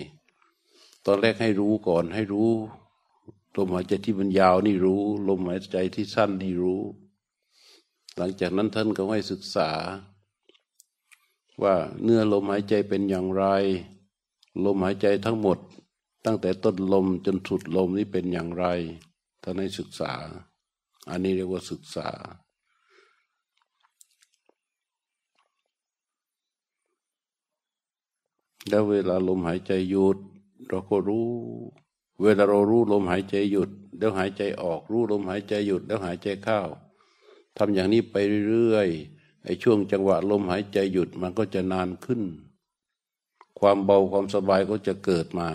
[1.07, 2.51] ตอนแรกให้รู้ก่อนให้รู้
[3.57, 6.81] ลมหายใจที่มันยาวนี่รู้ ลมหายใจที่สั้นนี่รู้
[8.17, 9.71] หลังจากนั้นท่านก็ให้ศึกษา
[11.63, 13.45] ว่าเนื้อลมหายใจเป็นอย่างไร
[14.65, 15.59] ลมหายใจทั้งหมด
[16.25, 18.67] ตั้งแต่ต้นลมจนสุดลมนี่เป็นอย่างไร
[19.43, 20.13] ท่านให้ศึกษา
[21.11, 22.09] อันนี้เรียกว่าศึกษา
[28.69, 30.19] แล้วเวลาลมหายใจหยุด
[30.69, 31.29] เราก็รู้
[32.23, 36.61] เวลาเรารู้ลมหายใจหยุด แล้วหายใจออก รู้ลมหายใจหยุด แล้วหายใจเข้า
[37.57, 38.17] ทำอย่างนี้ไป
[38.49, 38.89] เรื่อย
[39.45, 42.23] ไอ้ช่วงจังหวะลมหายใจหยุดมันก็จะนานขึ้น
[43.59, 45.49] ความเบาความสบายก็จะเกิดมา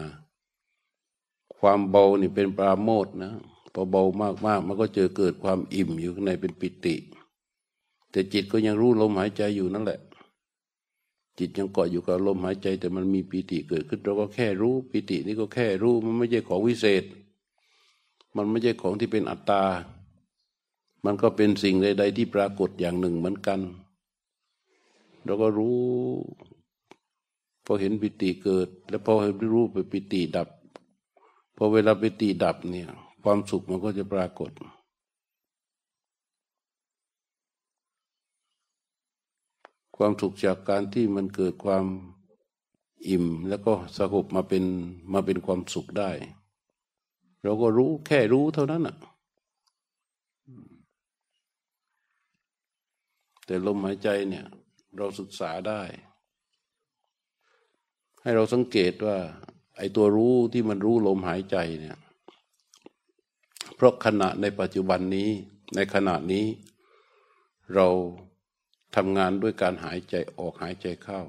[1.60, 3.34] ความเบานี่เป็นปราโมทนะ
[3.74, 4.04] พอเบา
[4.46, 6.96] มากๆมันก็เจอเกิดความอิ่มอยู่ข้างในเป็นปิติ
[8.12, 10.00] แต่จิตก็ยังรู้ลมหายใจอยู่นั่นแหละ
[11.38, 17.04] จิตยังเกาะอยู่กับลมหายใจ แต่มันมีปิติเกิดขึ้น เราก็แค่รู้ปิตินี่ก็แค่รู้มันไม่ใช่ของวิเศษ
[18.36, 19.64] มันไม่ใช่ของที่เป็นอัตตา
[21.06, 23.60] มันก็เป็นสิ่งใด ๆ ที่ปรากฏอย่างหนึ่งเหมือนกัน
[25.26, 25.80] เราก็รู้
[27.66, 30.48] พอเห็นปิติเกิด แล้วพอเห็นรู้ไปปิติดับ
[31.58, 32.90] พอเวลาปิติดับเนี่ย
[33.24, 34.52] ความสุขมันก็จะปรากฏ
[39.98, 41.86] ความสุขจากการที่มันเกิดความ
[43.10, 44.64] อิ่ม แล้วก็สงบมาเป็น
[45.14, 46.12] มาเป็นความสุขได้
[47.44, 48.98] เราก็รู้แค่รู้เท่านั้นอะ
[53.46, 54.46] แต่ลมหายใจเนี่ย
[54.98, 55.82] เราศึกษาได้
[58.22, 59.18] ให้เราสังเกตว่า
[59.78, 61.98] ไอ้ตัวรู้ที่มันรู้ลมหายใจเนี่ย
[63.76, 65.30] เพราะขณะในปัจจุบันนี้
[65.76, 66.46] ในขณะนี้
[67.76, 67.88] เรา
[68.96, 71.22] ทำงานด้วยการหายใจออกหายใจเข้า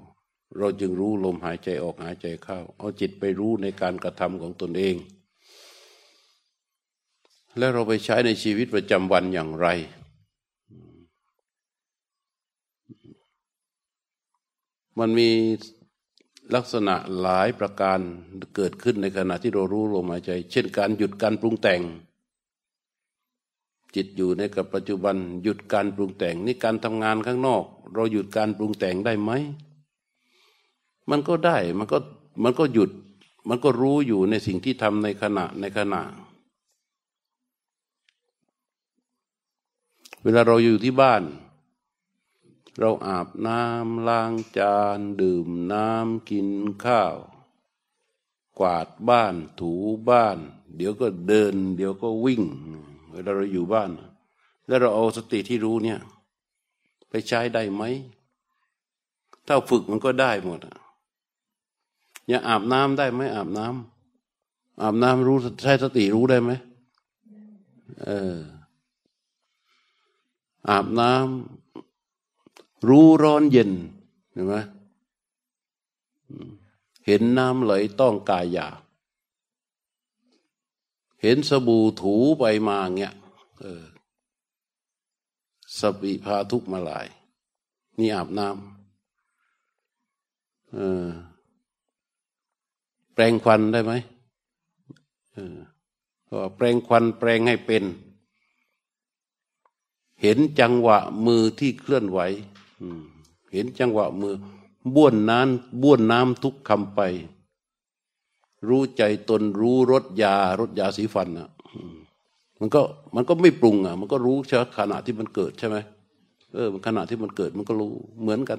[0.56, 4.96] เราจึงรู้ลมหายใจออกหายใจเข้า เอาจิตไปรู้ในการกระทำของตนเอง
[7.58, 9.68] แล้วเราไปใช้ในชีวิตประจำวันอย่างไร
[14.98, 15.30] มันมี
[16.54, 17.98] ลักษณะหลายประการ
[18.56, 21.82] เกิดขึ้นในขณะที่เรารู้ลมหายใจ เช่นการหยุดการปรุงแต่ง
[23.94, 27.64] จิตอยู่ในกับปัจจุบัน หยุดการปรุงแต่งนี่การทำงานข้างนอก
[27.94, 29.30] เราหยุดการปรุงแต่งได้ไหม
[31.10, 31.98] มันก็ได้มันก็
[32.42, 32.90] มันก็หยุด
[33.48, 36.02] มันก็รู้อยู่ในสิ่งที่ทำในขณะในขณะ
[40.22, 41.22] เวลาเราอยู่ที่บ้าน
[42.78, 46.48] เราอาบน้ำล้างจาน ดื่มน้ำกิน
[46.84, 47.16] ข้าว
[48.58, 49.72] กวาดบ้านถู
[50.08, 50.38] บ้าน
[50.76, 52.42] เดี๋ยวก็เดิน เดี๋ยวก็วิ่ง
[53.10, 53.90] เวลาเราอยู่บ้าน
[54.66, 55.98] แล้วเราเอาสติที่รู้เนี่ย
[57.08, 57.82] ไปใช้ได้ไหม
[59.46, 60.58] ถ้าฝึกมันก็ได้หมด
[62.28, 66.50] อย่าอาบน้ำได้ไหมอาบน้ำอาบน้ำรู้ใช้สติรู้ได้ไหม
[68.04, 68.36] เออ
[70.68, 73.70] อาบน้ำรู้ร้อนเย็น
[74.32, 74.54] เห็นไหม
[77.06, 78.68] เห็นน้ำไหลต้องกายยา
[81.22, 83.14] เห็นสบู่ถูไปมาเงี้ย
[83.60, 83.84] เออ
[85.78, 87.06] สบิพาทุกมาลาย
[87.98, 91.06] นี่อาบน้ำเออ
[93.12, 93.92] แปลงควันได้ไหม
[95.32, 95.56] เออ
[96.56, 97.84] แปลงควันแปลงให้เป็น
[100.22, 102.20] เห็นจังหวะมือที่เคลื่อนไหว
[103.52, 104.34] เห็นจังหวะมือ
[104.94, 107.00] บ้วนน้ำบ้วนน้ำทุกคำไป
[108.68, 111.48] รู้ใจตนรู้รสยารสยาสีฟันอะ
[112.60, 112.82] มันก็
[113.16, 115.76] มันก็ไม่ปรุงอะ มันก็รู้เฉพาะขณะที่มันเกิดใช่ไหม
[116.54, 117.92] เออขณะที่มันเกิดมันก็รู้
[118.22, 118.58] เหมือนกัน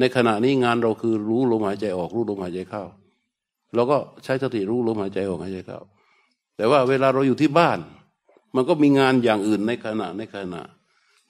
[0.00, 2.82] ในขณะนี้งานเราคือรู้ลมหายใจออกรู้ลมหายใจเข้า
[3.74, 5.78] เราก็ใช้สติรู้ลมหายใจออกหายใจเข้า
[6.56, 7.78] แต่ว่าเวลาเราอยู่ที่บ้าน
[8.54, 10.62] มันก็มีงานอย่างอื่นในขณะในขณะ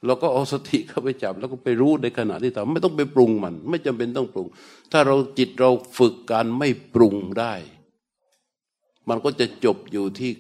[0.07, 4.47] เราก็เอาสติเข้าไปจับ แล้วก็ไปรู้ในขณะที่ทำไม่ต้องไปปรุงมัน ไม่จำเป็นต้องปรุง
[4.93, 7.55] ถ้าเราจิตเราฝึกการไม่ปรุงได้
[9.09, 10.31] มันก็จะจบอยู่ที่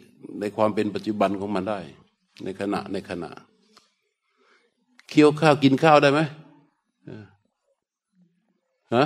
[0.41, 1.79] ในความเป็นปัจจุบันของมันได้
[2.45, 3.31] ในขณะในขณะ
[5.09, 6.21] เคี้ยวข้าวกินข้าวได้ไหม
[8.95, 9.05] ฮะ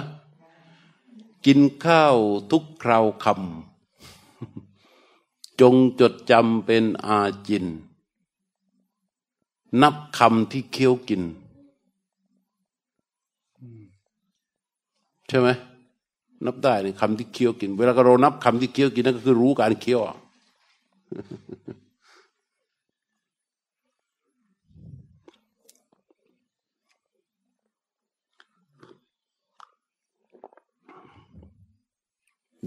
[1.47, 2.17] กินข้าว
[2.51, 7.67] ทุกคราวคำจงจดจำเป็นอาจิน
[9.83, 11.23] นับคำที่เคี้ยวกิน
[15.29, 15.49] ใช่ไหม
[16.47, 20.01] นับได้ในคำที่เคี้ยวกิน เวลาเรานับคำที่เคี้ยวกินนั่นก็คือรู้การเคี้ยว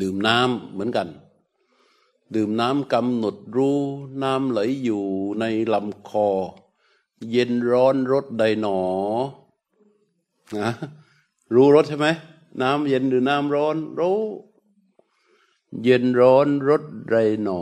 [0.02, 1.08] ดื่มน้ำเหมือนกัน
[2.36, 3.80] ดื่มน้ำกำหนดรู้
[4.24, 5.04] น้ำไหลอยู่
[5.40, 6.28] ในลำคอ
[7.32, 8.80] เย็นร้อนรสใดหนอ
[10.58, 10.72] นะ
[11.54, 12.08] รู้รสใช่ไหม
[12.62, 14.22] น้ำเย็นหรือน้ำร้อนรู้
[15.84, 17.62] เย็นร้อนรสใดหนอ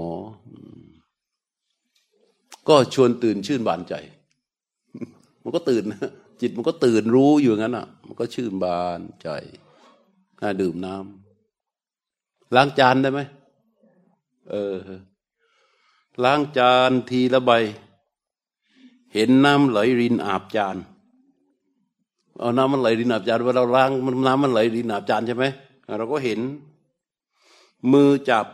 [2.67, 3.93] ก็ชวนตื่นชื่นบานใจ
[5.41, 5.83] มันก็ตื่น
[6.41, 9.29] จิตมันก็ตื่นรู้อยู่งั้นอะ มันก็ชื่นบานใจ
[10.41, 13.19] น่าดื่มน้ำล้างจานได้ไหม
[14.49, 14.77] เออ
[16.23, 17.51] ล้างจานทีละใบ
[19.13, 20.77] เห็นน้ำไหลรินอาบจาน
[22.39, 25.45] เอาน้ำมันไหลรินอาบจานเวลาเราล้างมันน้ำมันไหลรินอาบจานใช่ไหม
[25.97, 26.39] เราก็เห็น
[27.91, 28.45] มือจับ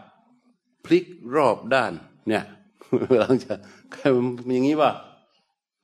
[0.85, 1.05] พลิก
[1.35, 1.91] รอบด้าน
[2.27, 2.43] เนี่ย
[3.21, 3.59] ล้างจาน
[3.93, 4.03] ใคร
[4.47, 4.91] มีอย่างนี้ป่ะ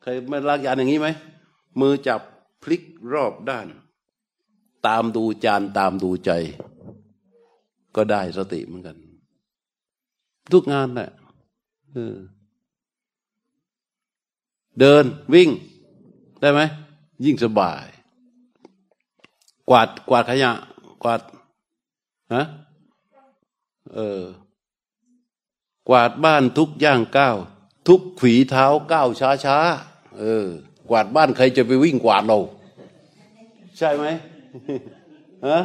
[0.02, 1.08] ใครม่ล้างจานอย่างนี้ไหม
[1.82, 2.22] มือจับ
[2.64, 2.82] พลิก
[3.14, 3.68] รอบด้าน
[4.88, 6.32] ตามดูจานตามดูใจ
[7.96, 8.98] ก็ได้สติเหมือนกัน
[10.52, 11.10] ทุกงานแหละ
[14.80, 15.50] เดินวิ่ง
[16.42, 16.62] ได้ไหม
[17.24, 17.86] ยิ่งสบาย
[19.70, 20.52] กวาดกวาดขยะ
[21.04, 21.22] กวาด
[22.34, 22.44] ฮะ
[23.94, 24.24] เออ
[25.90, 27.38] กวาดบ้านทุกย่างก้าว
[27.88, 29.58] ทุกฝีเท้าก้าวช้าช้า
[30.20, 30.48] เออ
[30.90, 32.40] กวาดบ้านใครจะไปวิ่งกวาดเรา
[33.78, 34.06] ใช่ไหม
[35.48, 35.60] ฮะ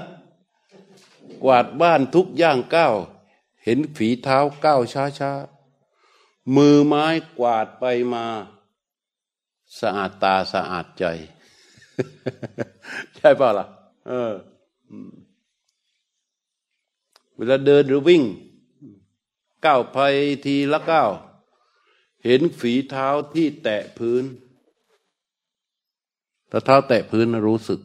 [1.45, 2.95] กวาดบ้านทุกย่างก้าว
[3.65, 5.33] เห็นฝีเท้าก้าวช้าช้า
[6.57, 7.07] มือไม้
[7.39, 8.27] กวาดไปมา
[9.81, 11.05] สะอาดตาสะอาดใจ
[13.17, 13.67] ใช่เปล่าล่ะ
[14.09, 14.33] เออ
[17.37, 18.23] เวลาเดินหรือวิ่ง
[19.65, 19.99] ก้าวไป
[20.45, 21.11] ทีละก้าว
[22.25, 24.25] เห็นฝีเท้าที่แตะพื้น
[26.51, 27.81] ถ้าเท้าแตะพื้นนะรู้สึก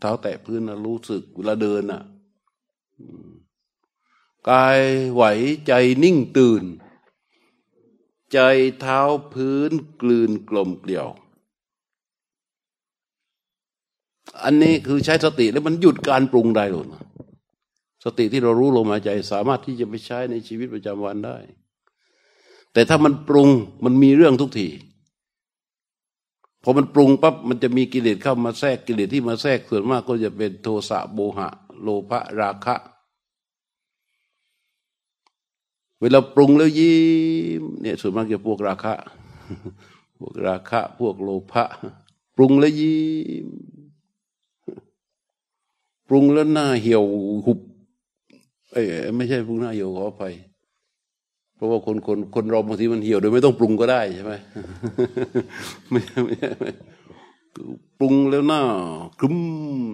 [0.00, 2.02] เท้าแตะพื้นนะรู้สึก เวลาเดินอะ
[4.50, 4.80] กาย
[5.14, 5.22] ไหว
[5.66, 5.72] ใจ
[6.02, 6.64] นิ่งตื่น
[8.32, 8.38] ใจ
[8.80, 9.00] เท้า
[9.34, 11.08] พื้นกลืนกลมเกลียว
[14.44, 16.84] อันนี้คือใช้สติแล้วมันหยุดการปรุงได้หรอ
[18.04, 21.36] สติที่เรารู้ลมหายใจ สามารถที่จะไปใช้ในชีวิตประจำวันได้
[22.72, 23.48] แต่ถ้ามันปรุง
[23.84, 24.68] มันมีเรื่องทุกที
[26.62, 31.48] พอมันปรุงปั๊บมันจะมีกิเลสเข้ามาแทรกกิเลสที่มาแทรกส่วนมากก็จะเป็นโทสะโบหะ
[31.82, 32.76] โลภะราคะ
[36.00, 36.96] เวลาปรุงแล้วยิ้
[37.62, 38.94] มเนี่ยส่วนมากจะพวกราคะ
[40.18, 41.64] พวกราคะ พวกโลภะ
[42.36, 42.98] ปรุงแล้วยิ้
[43.46, 43.48] ม
[46.12, 47.04] รุงแล้วหน้าเหี่ยว
[47.46, 47.60] หุบ
[48.72, 48.82] เอ้
[49.16, 50.34] ไม่ใช่ปรุงหน้าเหี่ยวขออภัย
[51.54, 54.34] เพราะว่าคนคนคนเราบางทีมันเหี่ยวโดยไม่ต้องปรุงก็ได้ใช่ไหม
[55.90, 56.70] ไม่ไม่ไม่
[57.98, 58.62] ปรุงแล้วหน้า
[59.18, 59.36] คลุ้ม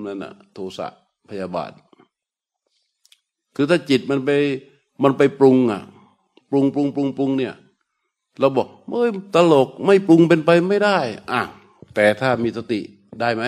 [0.07, 0.89] นั่นน่ะ โทสะ
[1.31, 1.73] พยาบาท
[3.57, 4.31] คือถ้าจิตมันไป
[5.03, 5.83] มันไปปรุงอะ
[6.51, 7.55] ปรุงปรุงปรุงปรุงเนี่ย
[8.41, 10.99] เราบอกเฮ้ยตลกไม่ปรุงเป็นไปไม่ได้
[11.33, 11.43] อะ
[11.95, 12.81] แต่ถ้ามีสติ
[13.21, 13.45] ได้ไหม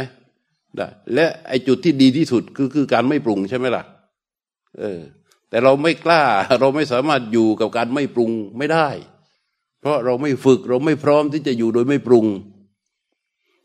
[0.77, 3.83] ได้และไอจุดที่ดีที่สุดคือคือการไม่ปรุงใช่ไหมล่ะ
[4.79, 5.01] เออ
[5.51, 6.23] แต่เราไม่กล้า
[6.61, 8.89] เราไม่สามารถอยู่กับการไม่ปรุงไม่ได้
[9.81, 12.27] เพราะเราไม่ฝึกเราไม่พร้อมที่จะอยู่โดยไม่ปรุง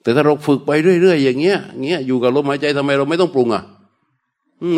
[0.01, 3.63] แต่ถ้าเราฝึกไปเรื่อยๆอย่างเงี้ยเงี้ยอยู่กับลมหายใจทำไมเราไม่ต้องปรุงอะ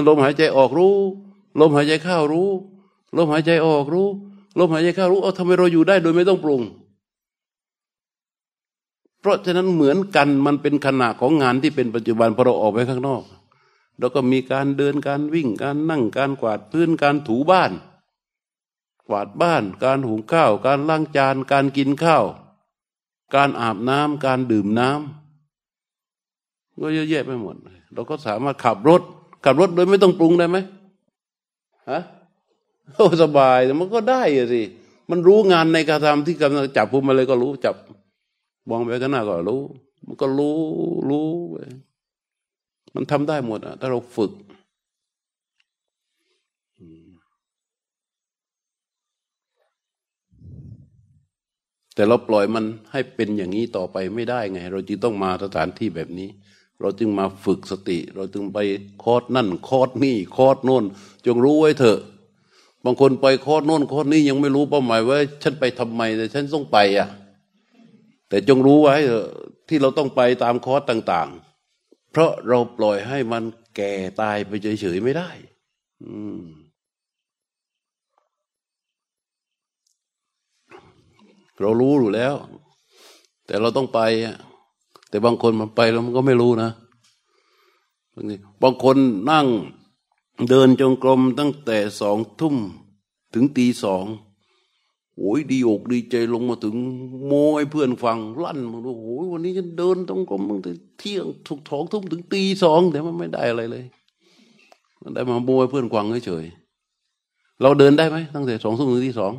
[0.08, 0.96] ลมหายใจออกรู้
[1.60, 2.50] ลมหายใจเข้ารู้
[3.18, 4.08] ลมหายใจออกรู้
[4.60, 6.62] ลมหายใจเข้ารู้เอาทำไมเราอยู่ได้โดยไม่ต้องปรุง
[9.28, 13.24] ราะฉะนั้นเหมือนกันมันเป็นขณะของงานที่เป็นปัจจุบันพอเราออกไปข้างนอก
[14.00, 17.72] แล้วก็มีการเดินการวิ่งการนั่งการกวาดพื้นการถูบ้าน
[19.08, 22.26] กวาดบ้าน การหุงข้าว การล้างจาน การกินข้าว
[23.36, 27.56] การอาบน้ำการดื่มน้ำก็เยอะแยะไปหมด
[27.94, 29.02] เราก็สามารถขับรถ
[29.46, 30.58] ขับรถโดยไม่ต้องปรุงได้ไหม
[31.90, 32.02] ฮะ
[32.94, 34.62] โอ้สบายมันก็ได้อสิ
[35.10, 37.76] มันรู้งานในการทำที่กำลังจับพุมมาเลยก็รู้จับ
[38.70, 39.62] มองไปข้างหน้าก็รู้
[40.06, 40.58] มันก็รู้
[41.10, 41.28] รู้
[42.96, 44.32] มันทำได้หมดอะถ้าเราฝึก
[51.96, 56.30] แต่เราปล่อยมันให้เป็นอย่างนี้ต่อไปไม่ได้ไง เราจึงต้องมาสถานที่แบบนี้
[56.82, 58.58] เราจึงมาฝึกสติ เราจึงไป
[59.04, 60.86] คอดนั่นคอดนี่คอดโน่น
[61.26, 62.00] จงรู้ไว้เถอะ
[62.86, 67.08] บางคนไปคอดโน่นคอดนี่ยังไม่รู้เป้าหมายว่า ฉันไปทำไมแต่ฉันต้องไปอะ
[68.30, 69.28] แต่จงรู้ไว้เถอะ
[69.68, 71.30] ที่เราต้องไปตามคอร์สต่าง
[71.70, 73.44] ๆ เพราะเราปล่อยให้มัน
[73.76, 75.30] แก่ตายไปเฉยๆไม่ได้
[76.04, 76.44] อืม
[81.62, 82.36] เรารู้อยู่แล้ว
[83.46, 84.00] แต่เราต้องไป
[85.10, 86.72] แต่บางคนมันไปแล้วมันก็ไม่รู้นะ
[88.64, 88.98] บางคน
[89.32, 89.48] นั่ง
[90.50, 92.56] เดินจงกรมตั้งแต่สองทุ่ม
[93.34, 94.06] ถึงตีสอง
[95.20, 96.76] โอ้ยดีอกดีใจลงมาถึง
[97.26, 103.86] โมให้เพื่อนฟังลั่นมาดูโอ้ยวันนี้ฉันเดินต้องกรมตั้งแต่เที่ยงถูกท้องทุ่มถึงตีสองแต่มันไม่ได้อะไรเลย
[105.02, 106.46] มันได้มาโมให้เพื่อนฟังเฉย
[107.62, 109.34] เราเดินได้ไหมตั้งแต่สองทุ่มถึงตีสอง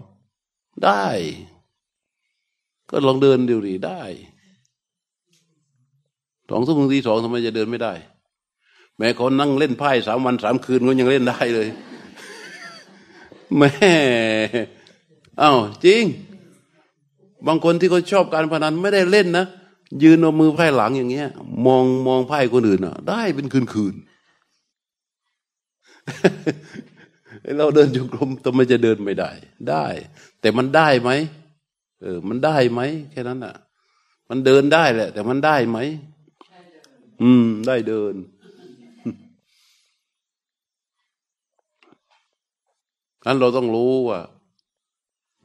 [0.84, 1.06] ได้
[2.90, 4.02] ก็ลองเดินดูดิได้
[6.50, 7.92] สองทุ่มทีสองทำไมจะเดินไม่ได้
[8.96, 11.68] แม้เขานั่งเล่นไพ่สามวันสามคืนก็ยังเล่นได้เลย
[13.56, 13.68] แม่
[15.40, 16.04] อ้าวจริง
[17.46, 19.46] บางคนที่เขาชอบการพนันไม่ได้เล่นนะ
[20.02, 21.28] ยืนเอามือไพ่หลังอย่างเงี้ย
[21.66, 23.94] มองมองไพ่คนอื่นอะ ได้เป็นคืนคืน
[27.58, 29.30] เราเดินจงกรมทำไมจะเดินไม่ได้
[29.70, 29.86] ได้
[30.40, 31.10] แต่มันได้ไหม
[32.02, 32.80] เออ มันได้ไหม
[33.10, 33.54] แค่นั้นอะ
[34.28, 35.78] มันเดินได้แหละ แต่มันได้ไหม
[37.22, 38.14] อืม ได้เดิน
[43.26, 44.20] นั้นเราต้องรู้ว่า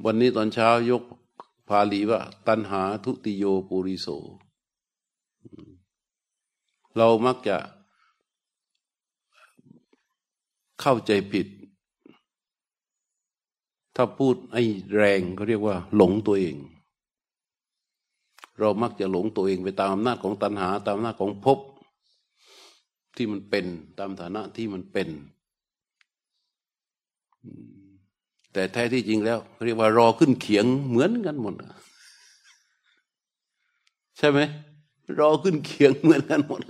[0.06, 1.04] วันนี้ตอนเช้ายก
[1.70, 4.08] พาลีว่า ตัณหาทุติโยปุริโส
[6.97, 7.58] เรามักจะ
[10.82, 11.47] เข้าใจผิด
[13.95, 14.64] ถ้าพูดไอ้
[14.95, 16.56] แรงเขาเรียกว่า หลงตัวเอง
[18.60, 21.60] เรามักจะหลงตัวเองไปตามอำนาจของตัณหา ตามอำนาจของภพ
[23.16, 23.66] ที่มันเป็น
[23.99, 25.10] ตามฐานะที่มันเป็น
[28.54, 31.54] แต่แท้ที่จริงแล้วเรียกว่ารอขึ้นเขียงเหมือนกันหมด
[34.18, 34.39] ใช่ไหม
[35.20, 36.62] รอขึ้นเขียงเหมือนกันหมด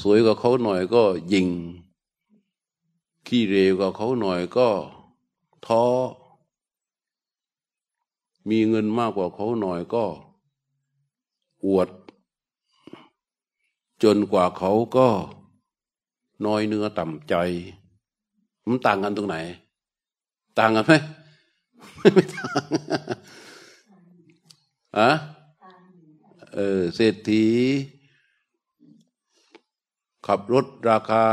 [0.00, 1.02] สวยกว่าเขาหน่อยก็
[1.32, 1.48] ยิง
[3.26, 4.68] ขี้เร็วกว่าเขาหน่อยก็
[5.66, 5.84] ท้อ
[8.50, 10.04] มีเงินมากกว่าเขาหน่อยก็
[11.66, 11.88] อวด
[14.02, 15.08] จนกว่าเขาก็
[16.46, 17.34] น้อยเนื้อต่ำใจ
[18.66, 19.36] มันต่างกันตรงไหน
[20.58, 20.94] ต่างกันไหม
[22.14, 22.62] ไม่ต่าง
[24.98, 25.10] อะ
[26.54, 27.46] เออเศรษฐี
[30.26, 31.24] ขับรถราคา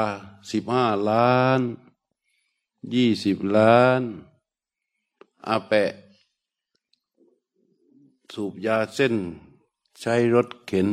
[0.52, 1.62] สิบห้าล้าน
[2.94, 4.02] ยี่สิบล้าน
[5.48, 5.92] อาแปะ
[8.34, 9.16] สูบยาเส้น
[10.02, 10.90] ใช้รถเข็น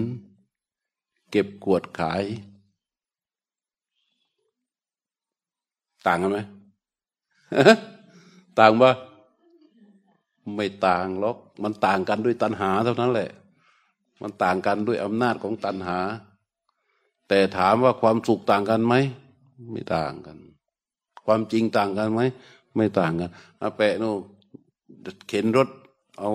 [1.31, 2.25] เก็บกวดขาย
[6.07, 6.39] ต่างกันไหม
[8.59, 8.92] ต่างปะ
[10.55, 13.30] ไม่ต่างหรอก มันต่างกันด้วยตัณหาเท่านั้นแหละ
[14.22, 15.98] มันต่างกันด้วยอำนาจของตัณหา
[17.28, 18.94] แต่ถามว่าความสุขต่างกันไหม
[19.70, 20.38] ไม่ต่างกัน
[21.24, 22.20] ความจริงต่างกันไหม
[22.76, 23.30] ไม่ต่างกัน
[23.61, 24.05] อาแปะโน
[25.28, 25.68] เข็นรถ
[26.18, 26.30] เอา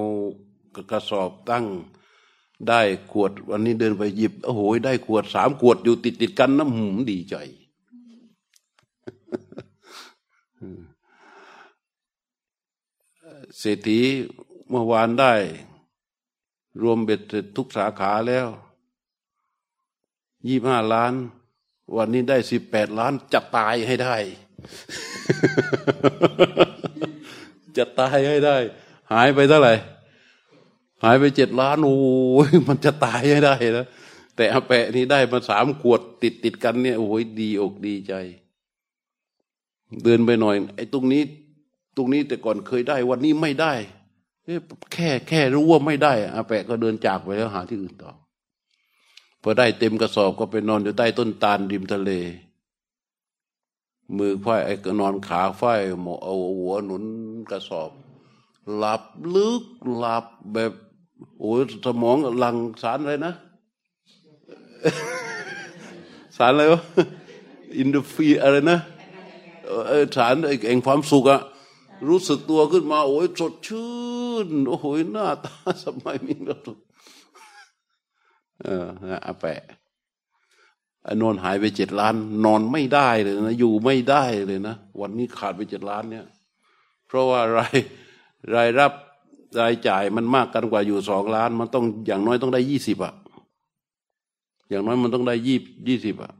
[0.91, 1.65] กระสอบตั้ง
[2.67, 7.35] ได้ขวด วันนี้เดินไปหยิบโอ้โหได้ขวดสามขวดอยู่ติดติดกันน้ำหูดีใจ
[13.57, 13.99] เศรษฐี
[14.69, 15.33] เมื่อวานได้
[16.81, 18.47] รวมเบ็ดเสร็จทุกสาขาแล้ว
[20.47, 21.13] ยี่ห้าล้าน
[21.95, 24.15] วันนี้ได้สิบแปดล้านจะตายให้ได้
[27.77, 28.57] จะตายให้ได้
[29.11, 29.73] หายไปเท่าไหร่
[31.03, 31.97] หายไปเจ็ดล้านโอ้
[32.47, 33.85] ยมันจะตายให้ได้นะ
[34.35, 38.13] แต่อาแปะนี่ได้มาสามขวดติดติดกันเนี่ยโอ้ยดีอกดีใจ
[40.03, 41.23] เดินไปหน่อย ไอ้ตรงนี้
[41.99, 43.73] ตรงนี้แต่ก่อนเคยได้ วันนี้ไม่ได้
[44.93, 48.11] แค่แค่รู้ว่าไม่ได้อาแปะก็เดินจากไปแล้วหาที่อื่นต่อ
[49.41, 52.11] พอได้เต็มกระสอบก็ไปนอนอยู่ใต้ต้นตาลริมทะเล
[54.17, 57.03] มือควายไอ้ก็นอนขาฝ้ายหมอเอาหัวหนุน
[57.49, 57.91] กระสอบ
[58.77, 59.03] หลับ
[59.35, 59.63] ลึก
[59.97, 60.71] หลับแบบ
[61.39, 63.33] โอ้ยสมองหลังสารอะไรนะ
[66.37, 66.81] สารอะไรวะ
[67.77, 68.79] อินโดฟีอะไรนะ
[69.87, 71.41] เออสารไอ้แห่งความสุขอะ
[72.07, 73.93] รู้สึกตัวขึ้นมา โอ้ยสดชื่
[74.45, 76.57] น โอ้โหหน้าตาสมัยมีเรา
[78.61, 78.85] เออ
[79.25, 79.61] อาแปะ
[81.21, 86.25] นอนหายไปเจ็ดล้าน นอนไม่ได้เลยนะ อยู่ไม่ได้เลยนะ วันนี้ขาดไปเจ็ดล้านเนี่ย
[87.07, 87.75] เพราะว่าราย
[88.53, 88.91] รายรับ
[89.59, 93.13] รายจ่ายมันมากกันกว่าอยู่สองล้าน มันต้องอย่างน้อยต้องได้ยี่สิบอะ
[94.69, 96.31] อย่างน้อยมันต้องได้ยี่ยี่สิบอะ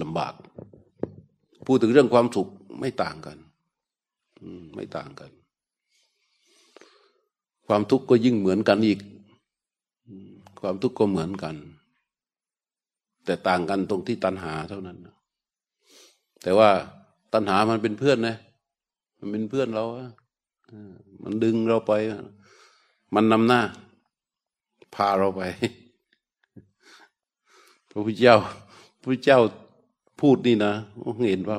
[0.00, 0.32] ลำบาก
[1.66, 2.48] พูดถึงเรื่องความสุข
[2.80, 3.36] ไม่ต่างกัน
[4.74, 5.30] ไม่ต่างกัน
[7.66, 9.00] ความทุกข์ก็ยิ่งเหมือนกันอีก
[10.60, 11.54] ความทุกข์ก็เหมือนกัน
[13.24, 14.98] แต่ต่างกันตรงที่ตัณหาเท่านั้น
[16.42, 16.70] แต่ว่า
[17.32, 18.36] ตัณหามันเป็นเพื่อนนะ
[19.18, 19.84] มันเป็นเพื่อนเรา
[21.24, 21.92] มันดึงเราไป
[23.14, 23.60] มันนำหน้า
[24.94, 25.42] พาเราไป
[27.90, 28.36] พระพุทธเจ้า
[29.02, 29.40] พระเจ้า
[30.20, 30.72] พูดนี่นะ
[31.30, 31.58] เห็นว่า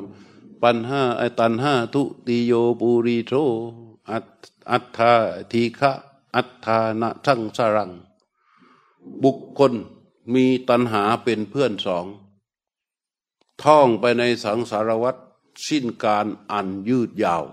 [0.64, 3.34] ปัญห้าไอตันห้าทุติโยปุริโท
[4.72, 5.14] อัตถา
[5.51, 5.91] ทีฆะ
[6.36, 7.91] อัตถานะทั้งสรัง
[9.24, 9.74] บุคคล
[10.34, 12.05] มีตัณหาเป็นเพื่อนสอง
[13.64, 15.20] ท่องไปในสังสารวัตร
[15.68, 17.43] สิ้นการอันยืดยาว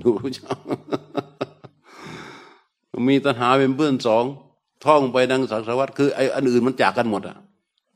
[0.00, 0.54] ดูเจ้า
[3.08, 4.24] มีตัณหาเป็นเพื่อนสอง
[4.84, 7.36] ท่องไปดังสังสารวัตรคือไอ้อันอื่นมันจากกันหมดอะ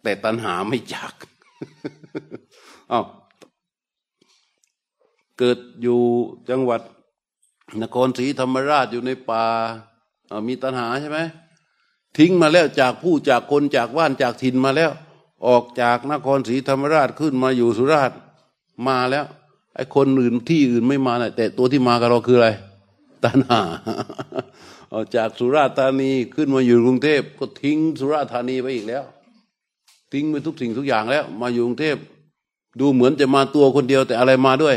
[0.03, 1.13] แต่ตัณหาไม่จาก
[2.93, 3.07] อ้าว
[5.39, 6.01] เกิดอยู่
[6.51, 6.81] จังหวัด
[7.83, 9.45] นครศรีธรรมราชอยู่ในป่า
[10.49, 11.19] มีตัณหาใช่ไหม
[12.19, 14.91] ทิ้งมาแล้วจากผู้จากคนจากว่านจากถิ่นมาแล้ว
[15.47, 18.19] ออกจากนครศรีธรรมราชขึ้นมาอยู่สุราษฎร์
[18.89, 19.25] มาแล้ว
[19.75, 22.51] ไอ้คนอื่นที่อื่นไม่มาแต่ตัวที่มากับเราคืออะไร
[23.25, 23.63] ตัณหา
[24.93, 29.05] ออกจากสุราษฎร์ธานีขึ้นมาอยู่กรุงเทพก็ทิ้งสุราษฎร์ธานีไปอีกแล้ว
[30.13, 31.97] ทิ้งไปทุกสิ่งทุกอย่างแล้ว มาอยู่กรุงเทพ
[32.79, 34.77] ดูเหมือนจะมาตัวคนเดียวแต่อะไรมาด้วย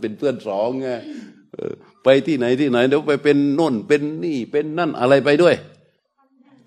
[0.00, 0.88] เป็นเพื่อนสองไง
[2.04, 5.54] ไปที่ไหนที่ไหนเดี๋ยวไปเป็นน่นเป็นนี่เป็นนั่นอะไรไปด้วย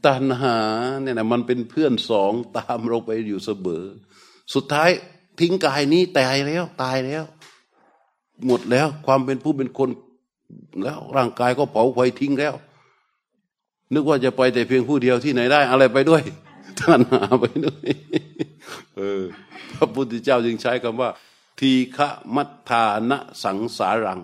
[0.06, 0.58] ตัณหา
[1.02, 3.84] เนี่ยนะมันเป็นเพื่อนสองตามเราไปอยู่เสมอ
[4.54, 4.90] สุดท้าย
[5.40, 7.24] ทิ้งกายนี้ตายแล้ว ตายแล้ว
[8.46, 9.90] หมดแล้วความเป็นผู้เป็นคน
[10.84, 12.54] แล้วร่างกายก็เผาไฟทิ้งแล้ว
[13.94, 16.22] นึกว่าจะไปแต่เพียงผู้เดียวที่ไหนได้ อะไรไปด้วย
[16.80, 17.82] ตัณหาไปด้วย
[18.98, 19.24] เออ
[19.74, 21.10] พระพุทธเจ้าจึงใช้คำว่า
[21.60, 24.22] ทีฆะมัทธานะสังสารัง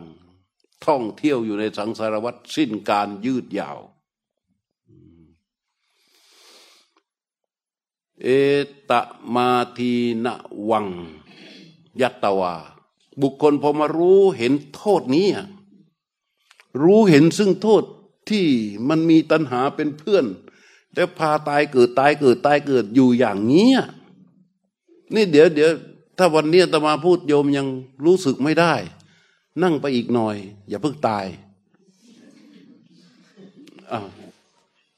[0.86, 3.80] ท่องเที่ยวอยู่ในสังสารวัฏสิ้นการยืดยาว
[8.22, 8.28] เอ
[8.90, 8.92] ต
[9.36, 9.94] มาที
[10.26, 10.34] นะ
[10.70, 10.88] วัง
[12.02, 12.56] ยัตตวา
[13.22, 15.28] บุคคลพอมารู้เห็นโทษนี้
[16.82, 17.84] รู้เห็นซึ่งโทษ
[18.30, 18.48] ที่
[18.90, 20.26] มันมีตัณหาเป็นเพื่อน
[20.94, 23.72] แล้วพาตายเกิดตายเกิดตายเกิดอยู่อย่างนี้
[25.14, 25.72] นี่เดี๋ยวเดี๋ยว
[26.18, 27.68] ถ้าวันนี้ตมาพูดโยมยัง
[28.06, 28.74] รู้สึกไม่ได้
[29.64, 30.36] นั่งไปอีกหน่อย
[30.70, 31.26] อย่าเพิ่งตาย
[33.92, 34.00] อ่า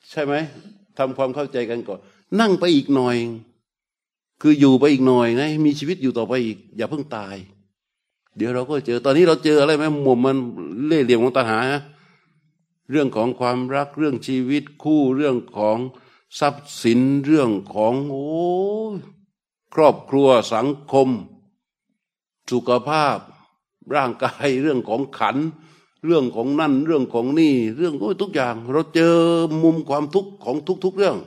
[0.09, 0.33] ใช่ไหม
[0.97, 1.99] ทำความเข้าใจกันก่อน
[2.39, 3.17] นั่งไปอีกหน่อย
[4.41, 7.35] คืออยู่ไปอีกหน่อยไง มีชีวิตอยู่ต่อไปอีก อย่าเพิ่งตาย
[8.37, 10.37] เดี๋ยวเราก็เจอ ตอนนี้เราเจออะไรไหมหมุมมัน
[10.85, 11.59] เล่ห์เหลี่ยมของตัณหา
[12.91, 15.77] เรื่องของความรักเรื่องชีวิตคู่เรื่องของ
[16.39, 18.27] ทรัพย์สินเรื่องของโอ้
[19.75, 21.09] ครอบครัวสังคม
[22.51, 23.17] สุขภาพ
[23.95, 25.37] ร่างกายเรื่องของขัน
[26.05, 29.15] เรื่องของนั่นเรื่องของนี่ เรื่องอทุกอย่าง เราเจอ
[29.63, 31.17] มุมความทุกข์ของทุก ๆเรื่อง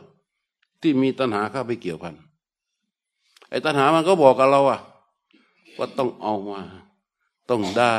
[0.83, 2.15] ที่มีตัณหาเข้าไปเกี่ยวพัน
[3.49, 4.81] ไอ้ตัณหามันก็บอกกับเราอะ
[5.79, 6.61] ว่าต้องเอามา
[7.51, 7.97] ต้องได้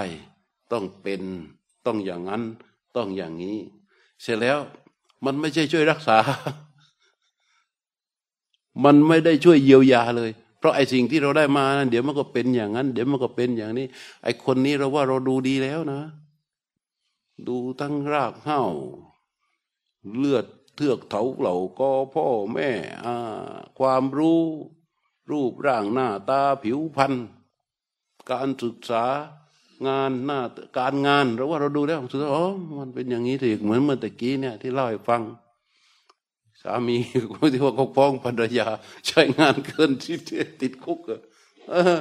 [0.72, 1.22] ต้องเป็น
[1.86, 2.44] ต้องอย่างนั้น
[2.96, 3.58] ต้องอย่างนี้
[4.22, 4.58] เสร็จแล้ว
[5.26, 6.18] มันไม่ใช่ช่วยรักษา
[8.84, 13.88] มันไม่ได้ช่วยเยียวยาเลย เพราะไอ้สิ่งที่เราได้มาเดี๋ยวมันก็เป็นอย่างนั้น เดี๋ยวมันก็เป็นอย่างนี้
[14.24, 16.02] ไอ้คนนี้เราว่าเราดูดีแล้วนะ
[17.48, 18.64] ดูทั้งรากเห้า
[20.18, 20.46] เลือด
[20.76, 22.70] เทือกเถาเหล่าก็พ่อแม่
[23.06, 23.16] อ่า
[23.80, 24.42] ความรู้
[25.32, 27.14] รูปร่างหน้าตาผิวพรรณ
[28.32, 29.06] การศึกษา
[29.88, 30.40] งานหน้า
[30.78, 32.46] การงานเราว่าเราดูแล้วสุดท้ายอ๋อ
[32.80, 35.22] มันเป็นอย่างนี้ถึงเหมือนเมื่อตะกี้เนี่ยที่เล่าให้ฟัง
[36.62, 36.98] สามี
[37.54, 38.68] ที่ว่าเขาฟ้องภรรยา
[39.08, 40.18] ใช้งานเกินที่
[40.62, 41.00] ติดคุก
[41.70, 42.00] เออ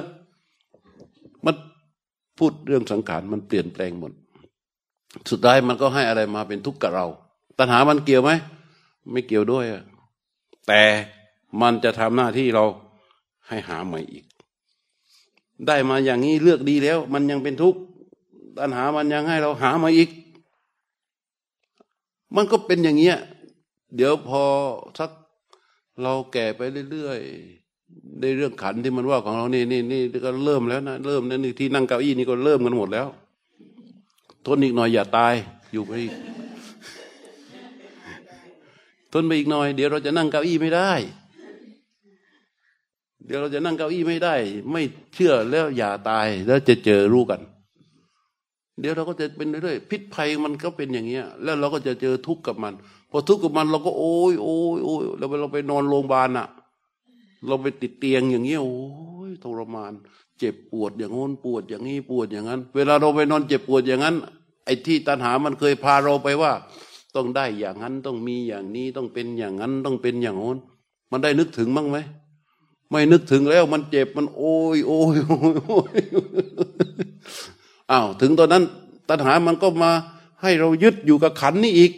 [1.45, 1.55] มัน
[2.37, 4.11] พูดเรื่องสังขารมันเปลี่ยนแปลงหมด
[5.29, 7.05] สุดท้ายมันก็ให้อะไรมาเป็นทุกข์กับเรา
[7.57, 8.31] ตัณหามันเกี่ยวไหม
[9.11, 9.65] ไม่เกี่ยวด้วย
[10.67, 10.81] แต่
[11.61, 12.65] มันจะทำหน้าที่เรา
[13.47, 14.25] ให้หาใหม่อีก
[15.67, 17.79] ได้มาอย่างนี้เลือกดีแล้ว มันยังเป็นทุกข์
[18.57, 20.09] ตัณหามันยังให้เราหามาอีก
[22.35, 23.17] มันก็เป็นอย่างเงี้ย
[23.95, 24.43] เดี๋ยวพอ
[24.99, 25.11] สัก
[26.01, 26.61] เราแก่ไป
[26.91, 33.07] เรื่อยๆในเรื่องขันที่มันว่าของเรานี่นี่นี่ก็เริ่มแล้วนะเริ่มนั่นที่นั่งเก้าอี้นี่ก็เริ่มกันหมดแล้ว
[34.45, 35.33] ทนอีกหน่อยอย่าตาย
[35.73, 36.13] อยู่ไปอีก
[39.13, 40.91] ทนไปอีกหน่อย เดี๋ยวเราจะนั่งเก้าอี้ไม่ได้
[43.25, 44.35] เดี๋ยวเราจะนั่งเก้าอี้ไม่ได้
[44.71, 44.81] ไม่
[45.13, 47.41] เชื่อแล้วอย่าตายแล้วจะเจอรู้กัน
[48.79, 52.73] เดี๋ยวเราก็จะเป็นเรื่อยๆพิษภัยมันก็เป็นอย่างเงี้ย แล้วเราก็จะเจอทุกข์กับมัน
[53.11, 56.47] พอทุกข์กับมันเราก็โอ้ยโอ้ยโอ้ยเราไปเราไปนอนโรงพยาบาลอะ
[57.47, 58.77] เราไปติดเตียงอย่างเงี้ยโอ้
[59.29, 59.93] ยทรมาน
[60.39, 64.15] เจ็บปวดอย่างโน้นปวดอย่างนี้ปวดอย่างนั้น เวลาเราไปนอนเจ็บปวดอย่างนั้น
[64.65, 66.51] ไอ้ที่ตัณหามันเคยพาเราไปว่า
[67.15, 70.57] ต้องได้อย่างนั้นต้องมีอย่างนี้ต้องเป็นอย่างนั้นต้องเป็นอย่างโน้น
[71.11, 71.97] มันได้นึกถึงบ้างไหม
[72.89, 75.91] ไม่นึกถึงแล้วมันเจ็บมันโอ้ยโอ้ยโอ้ย
[77.91, 78.63] อ้าวถึงตอนนั้น
[79.09, 79.91] ตัณหามันก็มา
[80.41, 81.93] ให้เรายึดอยู่กับขันนี้อีก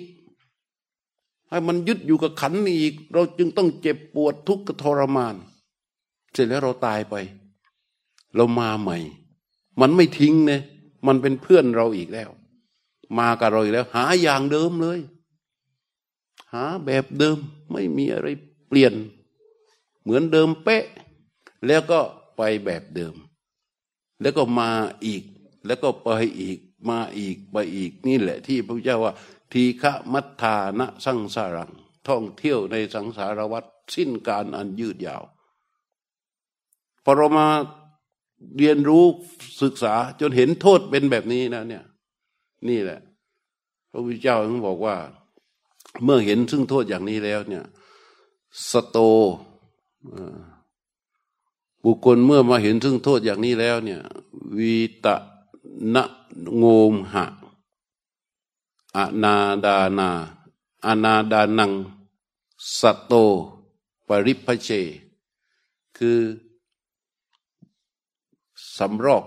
[1.50, 5.36] ให้มันยึดอยู่กับขันนี้อีก เราจึงต้องเจ็บปวดทุกข์ทรมาน
[6.34, 7.16] เสร็จแล้วเราตายไป
[8.36, 8.98] เรามาใหม่
[9.82, 10.62] มันไม่ทิ้งเนี่ย
[11.08, 12.30] มันเป็นเพื่อนเราอีกแล้ว
[13.20, 15.00] มากับเราอีกแล้ว หาอย่างเดิมเลย
[16.54, 17.38] หาแบบเดิม
[17.72, 18.28] ไม่มีอะไร
[18.68, 18.94] เปลี่ยน
[20.02, 20.86] เหมือนเดิมเป๊ะ
[21.68, 22.00] แล้วก็
[22.38, 23.16] ไปแบบเดิม
[24.22, 24.70] แล้วก็มา
[25.06, 25.24] อีก
[25.66, 26.10] แล้วก็ไป
[26.40, 26.60] อีก
[26.90, 29.14] มาอีกไปอีกนี่แหละที่พระพุทธเจ้าว่า
[29.52, 31.72] ทีฆะมัทธานะสังสารัง
[32.08, 33.66] ท่องเที่ยวในสังสารวัฏ
[33.96, 35.24] สิ้นการอันยืดยาว
[37.04, 37.48] พอเรามา
[38.58, 39.06] เรียนรู้
[39.62, 41.84] ศึกษาจนเห็นโทษเป็นแบบนี้นะเนี่ย
[42.70, 43.00] นี่แหละ
[43.92, 44.96] พระพุทธเจ้าถึงบอกว่า
[46.04, 47.64] เมื่อเห็นซึ่งโทษอย่างนี้แล้วเนี่ย
[48.70, 48.98] สโต
[51.86, 54.02] บุคคลเมื่อมาเห็นซึ่งโทษอย่างนี้แล้วเนี่ย
[54.58, 54.76] วี
[55.06, 55.16] ตะ
[55.94, 56.04] นะ
[56.58, 57.26] โงมหะ
[58.98, 59.36] อนา
[59.66, 60.10] ดานา
[60.86, 61.72] อนาดานัง
[62.80, 63.14] สโต
[64.08, 64.70] ปริพเช
[65.98, 66.20] คือ
[68.78, 69.24] สำรอก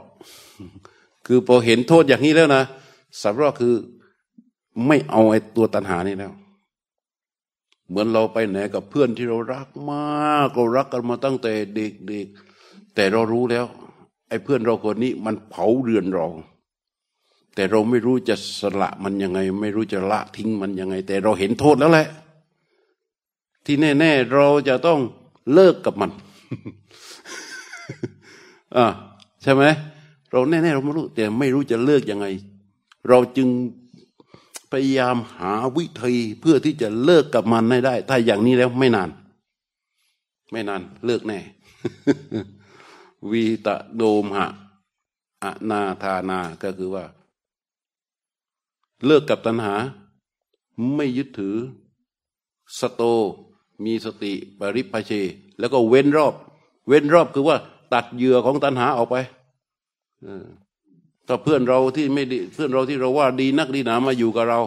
[1.27, 2.63] คือพอเห็นโทษอย่างนี้แล้วนะ
[3.23, 3.75] สำรอกคือ
[4.87, 6.33] ไม่เอาไอ้ตัวตัณหานี่แล้ว
[7.89, 13.67] เหมือนเราไปไหนกับเพื่อนที่เรารักมาก เรารักกันมาตั้งแต่เด็กๆแต่เรารู้แล้ว
[14.35, 16.27] อ้เพื่อนเราคนนี้มันเผาเรือนเรา
[17.55, 22.09] แต่เราไม่รู้จะสละมันยังไง ไม่รู้จะละทิ้งมันยังไง แต่เราเห็นโทษแล้วแหละ
[23.65, 25.01] ที่แน่ ๆ เราจะต้อง
[25.53, 26.11] เลิกกับมัน
[28.77, 28.87] อ่า
[29.43, 29.65] ใช่ไหม
[30.31, 32.27] เราแน่ๆเราไม่รู้แต่ไม่รู้จะเลิกยังไง
[33.09, 33.49] เราจึง
[34.71, 39.11] พยายามหาวิธีเพื่อที่จะเลิกกับมันให้ได้ ถ้าอย่างนี้แล้วไม่นาน
[40.53, 41.39] ไม่นานเลิกแน่
[43.31, 44.47] วีตะโดมหะ
[45.43, 47.05] อนาธานาก็คือว่า
[49.05, 49.75] เลิกกับตัณหา
[50.95, 51.57] ไม่ยึดถือ
[52.79, 53.03] สโต
[53.85, 55.13] มีสติปริพเช
[55.59, 56.35] แล้วก็เว้นรอบ
[56.89, 57.57] เว้นรอบคือว่า
[57.93, 59.17] ตัดเหยื่อของตัณหาออกไป
[61.27, 64.61] ถ้าเพื่อนเราที่ไม่ดีเพื่อนเราที่เราว่าดีนักดีหนามาอยู่กับเรา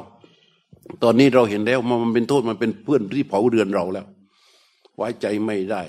[1.04, 4.06] ตอนนี้เราเห็นแล้วมันเป็นโทษมันเป็นเพื่อนที่เผาเรือนเราแล้ว
[4.96, 5.82] ไว้ใจไม่ได้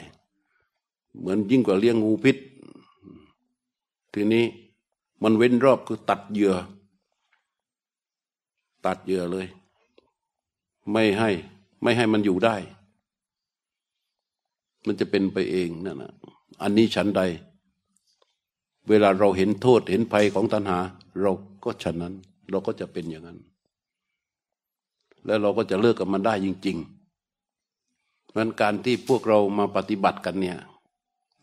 [1.19, 2.37] เหมือนยิ่งกว่าเลี้ยงงูพิษ
[4.15, 4.45] ทีนี้
[5.23, 6.55] มันเว้นรอบคือตัดเหยื่อ
[8.87, 9.47] ตัดเหยื่อเลย
[10.93, 11.31] ไม่ให้
[11.83, 12.57] ไม่ให้มันอยู่ได้
[14.87, 16.13] มันจะเป็นไปเองนั่นนะ
[16.63, 17.23] อันนี้ฉันใด
[18.89, 20.79] เวลาเราเห็นโทษเห็นภัยของตัณหา
[21.23, 21.33] เรา
[21.65, 22.15] ก็ฉันนั้น
[22.51, 23.39] เราก็จะเป็นอย่างนั้น
[25.25, 30.57] แล้วเราก็จะเลิกกับมันได้จริงๆเพราะการที่พวกเรามาปฏิบัติกันเนี่ย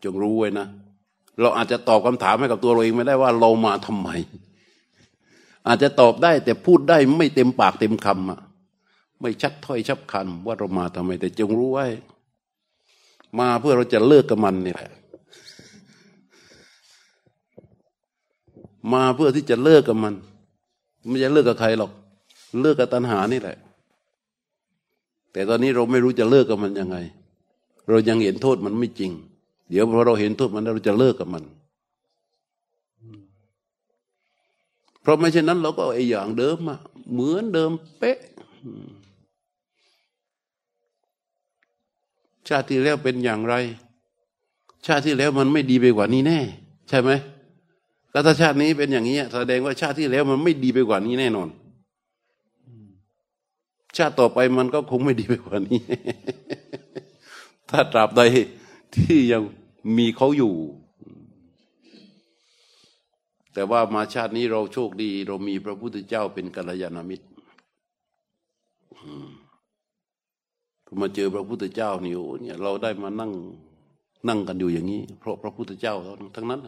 [0.04, 0.66] จงรู้ไว้นะ
[1.40, 4.08] เราอาจจะตอบคำถามให้กับตัวเราเองไม่ได้ว่าเรามาทำไม
[5.66, 8.40] อาจจะตอบได้แต่พูดได้ไม่เต็มปากเต็มคำอะ
[9.20, 11.86] ไม่ชัดถ้อยชัดคำว่าเรามาทำไม แต่จงรู้ไว้
[13.38, 14.92] มาเพื่อเราจะเลิกกับมันนี่แหละ
[18.92, 20.14] มาเพื่อที่จะเลิกกับมัน
[21.06, 21.90] ไม่จะเลิกกับใครหรอก
[22.62, 23.56] เลิกกับตัณหานี่แหละ
[25.32, 26.96] แต่ตอนนี้เราไม่รู้จะเลิกกับมันยังไง
[27.88, 29.12] เรายังเห็นโทษมันไม่จริง
[29.68, 31.44] เดี๋ยวพอเราเห็นโทษมันเราจะเลิกกับมัน
[35.00, 36.78] เพราะไม่เช่นนั้นเราก็ไอ้อย่างเดิมอะ
[37.12, 38.18] เหมือนเดิมเป๊ะ
[42.48, 43.54] ชาติที่แล้วเป็นอย่างไร
[44.86, 46.38] ชาติที่แล้วมันไม่ดีไปกว่านี้แน่
[46.88, 47.10] ใช่ไหม
[48.12, 51.48] แล้วถ้าชาตินี้เป็นอย่างนี้แสดงว่าชาติที่แล้วมันไม่ดีไปกว่านี้แน่นอน
[53.96, 55.80] ชาติต่อไปมันก็คงไม่ดีไปกว่านี้
[57.70, 58.22] ถ้าตราบใด
[58.94, 59.42] ที่ยัง
[59.96, 60.54] มีเขาอยู่
[63.56, 67.26] แต่ว่ามาชาตินี้เราโชคดี เรามีพระพุทธเจ้าเป็นกัลยาณมิตร
[71.00, 73.32] มาเจอพระพุทธเจ้านี่โอ้เนี่ย เราได้มานั่ง
[74.28, 75.94] นั่งกันอยู่อย่างนี้ เพราะพระพุทธเจ้า
[76.36, 76.60] ทั้งนั้น